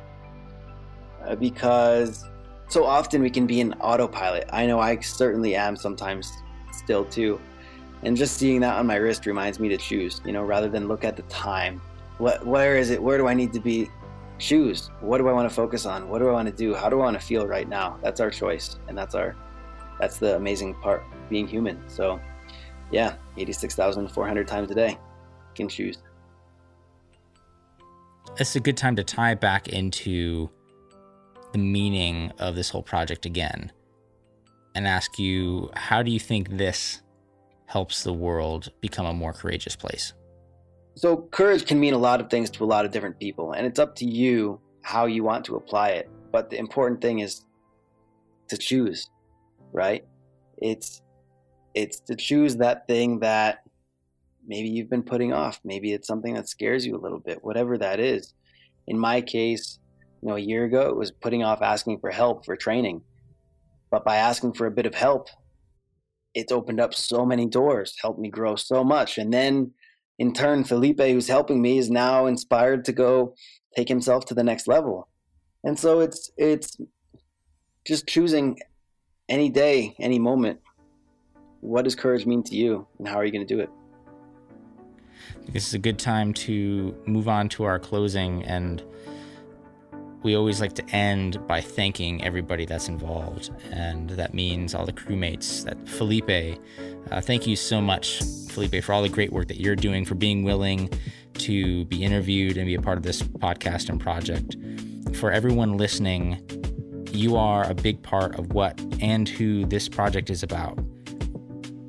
uh, 1.27 1.35
because 1.35 2.25
so 2.69 2.85
often 2.85 3.21
we 3.21 3.31
can 3.31 3.47
be 3.47 3.61
in 3.61 3.75
autopilot. 3.75 4.49
I 4.53 4.67
know 4.67 4.81
I 4.81 4.99
certainly 5.01 5.55
am 5.55 5.77
sometimes 5.77 6.33
still 6.73 7.05
too. 7.05 7.41
And 8.03 8.17
just 8.17 8.37
seeing 8.37 8.61
that 8.61 8.77
on 8.77 8.87
my 8.87 8.97
wrist 8.97 9.27
reminds 9.27 9.61
me 9.61 9.69
to 9.69 9.77
choose, 9.77 10.21
you 10.25 10.33
know, 10.33 10.43
rather 10.43 10.69
than 10.69 10.89
look 10.89 11.05
at 11.05 11.17
the 11.17 11.23
time. 11.23 11.81
What, 12.19 12.45
where 12.47 12.77
is 12.77 12.91
it? 12.91 13.01
Where 13.03 13.19
do 13.19 13.29
I 13.29 13.35
need 13.35 13.53
to 13.53 13.61
be? 13.61 13.91
Choose. 14.39 14.91
What 15.01 15.19
do 15.19 15.29
I 15.29 15.33
want 15.33 15.49
to 15.49 15.55
focus 15.55 15.87
on? 15.87 16.09
What 16.09 16.19
do 16.19 16.29
I 16.29 16.33
want 16.33 16.49
to 16.49 16.55
do? 16.55 16.75
How 16.75 16.89
do 16.89 17.01
I 17.01 17.05
want 17.05 17.21
to 17.21 17.25
feel 17.25 17.47
right 17.47 17.69
now? 17.69 17.99
That's 18.03 18.19
our 18.21 18.31
choice, 18.31 18.79
and 18.89 18.99
that's 18.99 19.15
our, 19.15 19.37
that's 20.03 20.19
the 20.19 20.35
amazing 20.35 20.75
part 20.75 21.05
being 21.31 21.47
human. 21.47 21.81
So, 21.89 22.21
yeah, 22.91 23.15
eighty-six 23.39 23.77
thousand 23.77 24.09
four 24.09 24.27
hundred 24.27 24.49
times 24.49 24.69
a 24.73 24.75
day, 24.75 24.91
you 24.91 25.55
can 25.55 25.69
choose. 25.69 25.99
It's 28.37 28.57
a 28.57 28.61
good 28.61 28.77
time 28.77 28.97
to 28.97 29.05
tie 29.05 29.35
back 29.35 29.69
into 29.69 30.51
the 31.53 31.59
meaning 31.59 32.33
of 32.41 32.57
this 32.57 32.69
whole 32.69 32.83
project 32.83 33.27
again 33.27 33.71
and 34.75 34.89
ask 34.89 35.21
you 35.21 35.71
how 35.75 36.03
do 36.03 36.11
you 36.11 36.19
think 36.19 36.57
this 36.59 37.01
helps 37.67 38.03
the 38.03 38.13
world 38.13 38.73
become 38.81 39.07
a 39.07 39.13
more 39.13 39.33
courageous 39.33 39.77
place? 39.77 40.15
So, 40.97 41.29
courage 41.31 41.65
can 41.65 41.79
mean 41.79 41.95
a 41.95 41.99
lot 41.99 42.21
of 42.21 42.29
things 42.29 42.51
to 42.51 42.65
a 42.65 42.67
lot 42.67 42.85
of 42.85 42.91
different 42.91 43.21
people, 43.21 43.53
and 43.53 43.65
it's 43.65 43.79
up 43.79 43.95
to 43.97 44.05
you 44.05 44.61
how 44.83 45.07
you 45.07 45.23
want 45.23 45.45
to 45.45 45.55
apply 45.55 45.91
it. 45.91 46.11
But 46.33 46.51
the 46.51 46.59
important 46.59 47.01
thing 47.01 47.21
is 47.21 47.43
to 48.49 48.57
choose, 48.57 49.09
right? 49.73 50.05
It's 50.59 51.03
it's 51.75 52.01
to 52.01 52.15
choose 52.15 52.57
that 52.57 52.87
thing 52.87 53.21
that 53.21 53.63
maybe 54.47 54.69
you've 54.69 54.91
been 54.91 55.03
putting 55.03 55.33
off. 55.33 55.61
Maybe 55.65 55.93
it's 55.93 56.07
something 56.07 56.35
that 56.35 56.49
scares 56.49 56.85
you 56.85 56.97
a 56.97 57.01
little 57.01 57.19
bit, 57.19 57.43
whatever 57.43 57.79
that 57.79 58.01
is. 58.01 58.35
In 58.87 58.99
my 58.99 59.21
case, 59.21 59.79
you 60.21 60.29
know, 60.29 60.37
a 60.37 60.41
year 60.41 60.65
ago, 60.65 60.89
it 60.89 60.97
was 60.97 61.11
putting 61.11 61.43
off 61.43 61.63
asking 61.63 62.01
for 62.01 62.11
help 62.11 62.45
for 62.45 62.57
training. 62.57 63.03
But 63.91 64.05
by 64.05 64.17
asking 64.17 64.55
for 64.55 64.67
a 64.67 64.71
bit 64.71 64.87
of 64.87 64.95
help, 64.95 65.29
it's 66.35 66.53
opened 66.53 66.81
up 66.81 66.95
so 66.95 67.25
many 67.27 67.47
doors, 67.47 67.95
helped 68.01 68.19
me 68.19 68.31
grow 68.31 68.57
so 68.57 68.83
much. 68.83 69.19
And 69.19 69.33
then 69.33 69.73
in 70.19 70.33
turn, 70.33 70.65
Felipe, 70.65 71.01
who's 71.01 71.29
helping 71.29 71.61
me, 71.61 71.79
is 71.79 71.91
now 71.91 72.27
inspired 72.27 72.85
to 72.87 72.93
go 72.93 73.35
take 73.77 73.89
himself 73.89 74.25
to 74.27 74.35
the 74.35 74.45
next 74.45 74.67
level. 74.67 75.09
And 75.65 75.79
so 75.79 76.01
it's 76.01 76.31
it's 76.37 76.77
just 77.87 78.07
choosing 78.07 78.59
any 79.33 79.49
day, 79.49 79.97
any 79.99 80.19
moment. 80.19 80.61
What 81.63 81.85
does 81.85 81.95
courage 81.95 82.27
mean 82.27 82.43
to 82.45 82.55
you, 82.55 82.87
and 82.99 83.09
how 83.09 83.17
are 83.17 83.25
you 83.25 83.33
going 83.33 83.47
to 83.47 83.55
do 83.55 83.61
it? 83.61 83.71
This 85.49 85.67
is 85.67 85.75
a 85.75 85.79
good 85.79 85.99
time 85.99 86.35
to 86.35 86.95
move 87.07 87.29
on 87.29 87.49
to 87.51 87.65
our 87.65 87.79
closing 87.79 88.45
and 88.45 88.83
we 90.23 90.37
always 90.37 90.61
like 90.61 90.75
to 90.75 90.89
end 90.91 91.45
by 91.49 91.61
thanking 91.61 92.23
everybody 92.25 92.65
that's 92.65 92.87
involved, 92.87 93.51
and 93.73 94.11
that 94.11 94.35
means 94.35 94.73
all 94.73 94.87
the 94.87 94.93
crewmates. 94.93 95.65
That 95.65 95.89
Felipe, 95.89 96.61
uh, 97.11 97.21
thank 97.21 97.47
you 97.47 97.57
so 97.57 97.81
much, 97.81 98.23
Felipe, 98.49 98.85
for 98.85 98.93
all 98.93 99.03
the 99.03 99.09
great 99.09 99.33
work 99.33 99.49
that 99.49 99.61
you're 99.61 99.75
doing, 99.75 100.05
for 100.05 100.15
being 100.15 100.45
willing 100.45 100.91
to 101.39 101.85
be 101.87 102.05
interviewed 102.05 102.57
and 102.57 102.67
be 102.67 102.75
a 102.75 102.81
part 102.81 102.99
of 102.99 103.03
this 103.03 103.21
podcast 103.21 103.89
and 103.89 104.01
project. 104.01 104.57
For 105.17 105.33
everyone 105.33 105.77
listening, 105.77 106.41
you 107.15 107.37
are 107.37 107.69
a 107.69 107.75
big 107.75 108.03
part 108.03 108.39
of 108.39 108.53
what 108.53 108.81
and 109.01 109.29
who 109.29 109.65
this 109.67 109.89
project 109.89 110.31
is 110.31 110.43
about. 110.43 110.79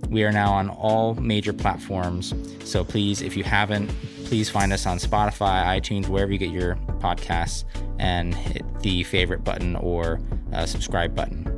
We 0.10 0.24
are 0.24 0.32
now 0.32 0.54
on 0.54 0.70
all 0.70 1.16
major 1.16 1.54
platforms, 1.54 2.34
so 2.64 2.84
please, 2.84 3.22
if 3.22 3.36
you 3.36 3.44
haven't, 3.44 3.88
please 4.26 4.50
find 4.50 4.72
us 4.72 4.86
on 4.86 4.98
Spotify, 4.98 5.64
iTunes, 5.80 6.08
wherever 6.08 6.32
you 6.32 6.38
get 6.38 6.52
your 6.52 6.76
podcasts, 7.00 7.64
and 8.00 8.36
hit 8.36 8.64
the 8.82 9.04
favorite 9.04 9.44
button 9.44 9.76
or 9.78 10.20
uh, 10.54 10.66
subscribe 10.66 11.16
button. 11.16 11.50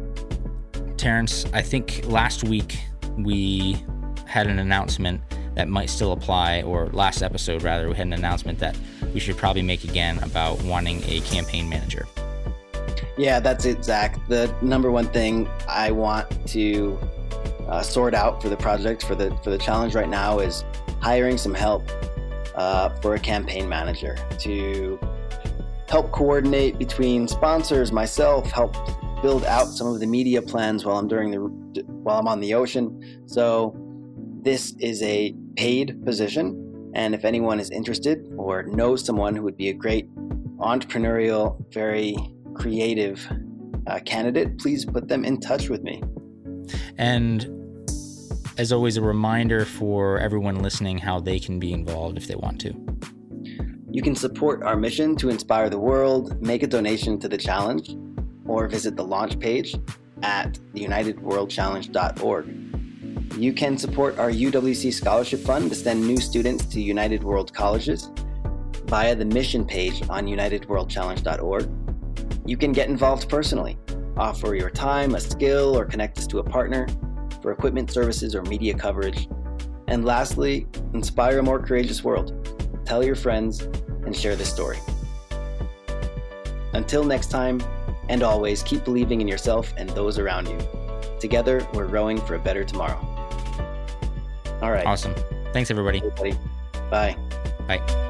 Terrence, 0.97 1.45
I 1.53 1.61
think 1.61 2.01
last 2.05 2.43
week 2.43 2.79
we 3.17 3.83
had 4.25 4.47
an 4.47 4.59
announcement 4.59 5.21
that 5.55 5.67
might 5.69 5.89
still 5.89 6.11
apply, 6.11 6.61
or 6.61 6.87
last 6.87 7.21
episode 7.21 7.63
rather, 7.63 7.89
we 7.89 7.95
had 7.95 8.07
an 8.07 8.13
announcement 8.13 8.59
that 8.59 8.77
we 9.13 9.19
should 9.19 9.37
probably 9.37 9.61
make 9.61 9.83
again 9.83 10.21
about 10.23 10.61
wanting 10.63 11.01
a 11.05 11.21
campaign 11.21 11.67
manager. 11.69 12.05
Yeah, 13.17 13.39
that's 13.39 13.65
it, 13.65 13.83
Zach. 13.83 14.19
The 14.27 14.53
number 14.61 14.91
one 14.91 15.07
thing 15.07 15.47
I 15.69 15.91
want 15.91 16.47
to 16.49 16.99
uh, 17.69 17.81
sort 17.81 18.13
out 18.13 18.41
for 18.41 18.49
the 18.49 18.57
project 18.57 19.03
for 19.03 19.15
the 19.15 19.35
for 19.43 19.49
the 19.49 19.57
challenge 19.57 19.95
right 19.95 20.09
now 20.09 20.39
is 20.39 20.63
hiring 21.01 21.37
some 21.37 21.53
help 21.53 21.89
uh, 22.55 22.89
for 23.01 23.15
a 23.15 23.19
campaign 23.19 23.69
manager 23.69 24.17
to 24.39 24.99
help 25.87 26.11
coordinate 26.11 26.77
between 26.77 27.27
sponsors, 27.27 27.91
myself, 27.91 28.51
help 28.51 28.75
build 29.21 29.45
out 29.45 29.65
some 29.65 29.87
of 29.87 29.99
the 29.99 30.07
media 30.07 30.41
plans 30.41 30.83
while 30.83 30.97
I'm 30.97 31.07
during 31.07 31.31
the 31.31 31.39
while 31.87 32.19
I'm 32.19 32.27
on 32.27 32.41
the 32.41 32.53
ocean. 32.53 33.21
So 33.27 33.75
this 34.41 34.75
is 34.79 35.01
a 35.03 35.33
paid 35.55 36.03
position, 36.05 36.91
and 36.93 37.15
if 37.15 37.23
anyone 37.23 37.61
is 37.61 37.71
interested 37.71 38.27
or 38.37 38.63
knows 38.63 39.05
someone 39.05 39.35
who 39.37 39.43
would 39.43 39.57
be 39.57 39.69
a 39.69 39.73
great 39.73 40.13
entrepreneurial, 40.57 41.63
very 41.73 42.15
creative 42.55 43.27
uh, 43.87 43.99
candidate, 44.05 44.57
please 44.57 44.85
put 44.85 45.07
them 45.07 45.23
in 45.23 45.39
touch 45.39 45.69
with 45.69 45.83
me. 45.83 46.01
And 46.97 47.47
as 48.57 48.71
always, 48.71 48.97
a 48.97 49.01
reminder 49.01 49.65
for 49.65 50.17
everyone 50.19 50.61
listening 50.61 50.97
how 50.97 51.19
they 51.19 51.39
can 51.39 51.59
be 51.59 51.73
involved 51.73 52.17
if 52.17 52.27
they 52.27 52.35
want 52.35 52.59
to. 52.61 52.73
You 53.91 54.01
can 54.01 54.15
support 54.15 54.63
our 54.63 54.75
mission 54.75 55.15
to 55.17 55.29
inspire 55.29 55.69
the 55.69 55.77
world, 55.79 56.41
make 56.41 56.63
a 56.63 56.67
donation 56.67 57.19
to 57.19 57.29
the 57.29 57.37
challenge, 57.37 57.95
or 58.47 58.67
visit 58.67 58.95
the 58.95 59.03
launch 59.03 59.39
page 59.39 59.75
at 60.21 60.53
theunitedworldchallenge.org. 60.73 63.35
You 63.37 63.53
can 63.53 63.77
support 63.77 64.17
our 64.17 64.31
UWC 64.31 64.93
Scholarship 64.93 65.41
Fund 65.41 65.69
to 65.69 65.75
send 65.75 66.07
new 66.07 66.17
students 66.17 66.65
to 66.65 66.81
United 66.81 67.23
World 67.23 67.53
Colleges 67.53 68.09
via 68.85 69.15
the 69.15 69.25
mission 69.25 69.65
page 69.65 70.01
on 70.09 70.25
unitedworldchallenge.org. 70.25 71.84
You 72.45 72.57
can 72.57 72.71
get 72.71 72.89
involved 72.89 73.27
personally, 73.27 73.77
offer 74.17 74.55
your 74.55 74.69
time, 74.69 75.15
a 75.15 75.19
skill, 75.19 75.77
or 75.77 75.85
connect 75.85 76.17
us 76.19 76.27
to 76.27 76.39
a 76.39 76.43
partner 76.43 76.87
for 77.41 77.51
equipment 77.51 77.91
services 77.91 78.35
or 78.35 78.43
media 78.43 78.73
coverage. 78.73 79.27
And 79.87 80.05
lastly, 80.05 80.67
inspire 80.93 81.39
a 81.39 81.43
more 81.43 81.59
courageous 81.59 82.03
world. 82.03 82.33
Tell 82.85 83.03
your 83.03 83.15
friends 83.15 83.61
and 83.61 84.15
share 84.15 84.35
this 84.35 84.51
story. 84.51 84.77
Until 86.73 87.03
next 87.03 87.31
time, 87.31 87.61
and 88.09 88.21
always 88.21 88.61
keep 88.63 88.83
believing 88.83 89.21
in 89.21 89.27
yourself 89.27 89.73
and 89.77 89.89
those 89.91 90.19
around 90.19 90.47
you. 90.47 90.57
Together, 91.19 91.67
we're 91.73 91.85
rowing 91.85 92.19
for 92.21 92.35
a 92.35 92.39
better 92.39 92.63
tomorrow. 92.63 92.99
All 94.61 94.71
right. 94.71 94.85
Awesome. 94.85 95.15
Thanks, 95.53 95.71
everybody. 95.71 95.99
everybody. 95.99 96.33
Bye. 96.89 97.17
Bye. 97.67 98.04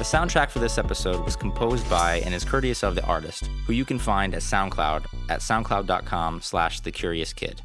The 0.00 0.06
soundtrack 0.06 0.48
for 0.48 0.60
this 0.60 0.78
episode 0.78 1.22
was 1.26 1.36
composed 1.36 1.86
by 1.90 2.22
and 2.24 2.34
is 2.34 2.42
courteous 2.42 2.82
of 2.82 2.94
the 2.94 3.04
artist, 3.04 3.50
who 3.66 3.74
you 3.74 3.84
can 3.84 3.98
find 3.98 4.34
at 4.34 4.40
SoundCloud 4.40 5.04
at 5.28 5.40
soundcloud.com 5.40 6.40
slash 6.40 6.80
thecuriouskid. 6.80 7.58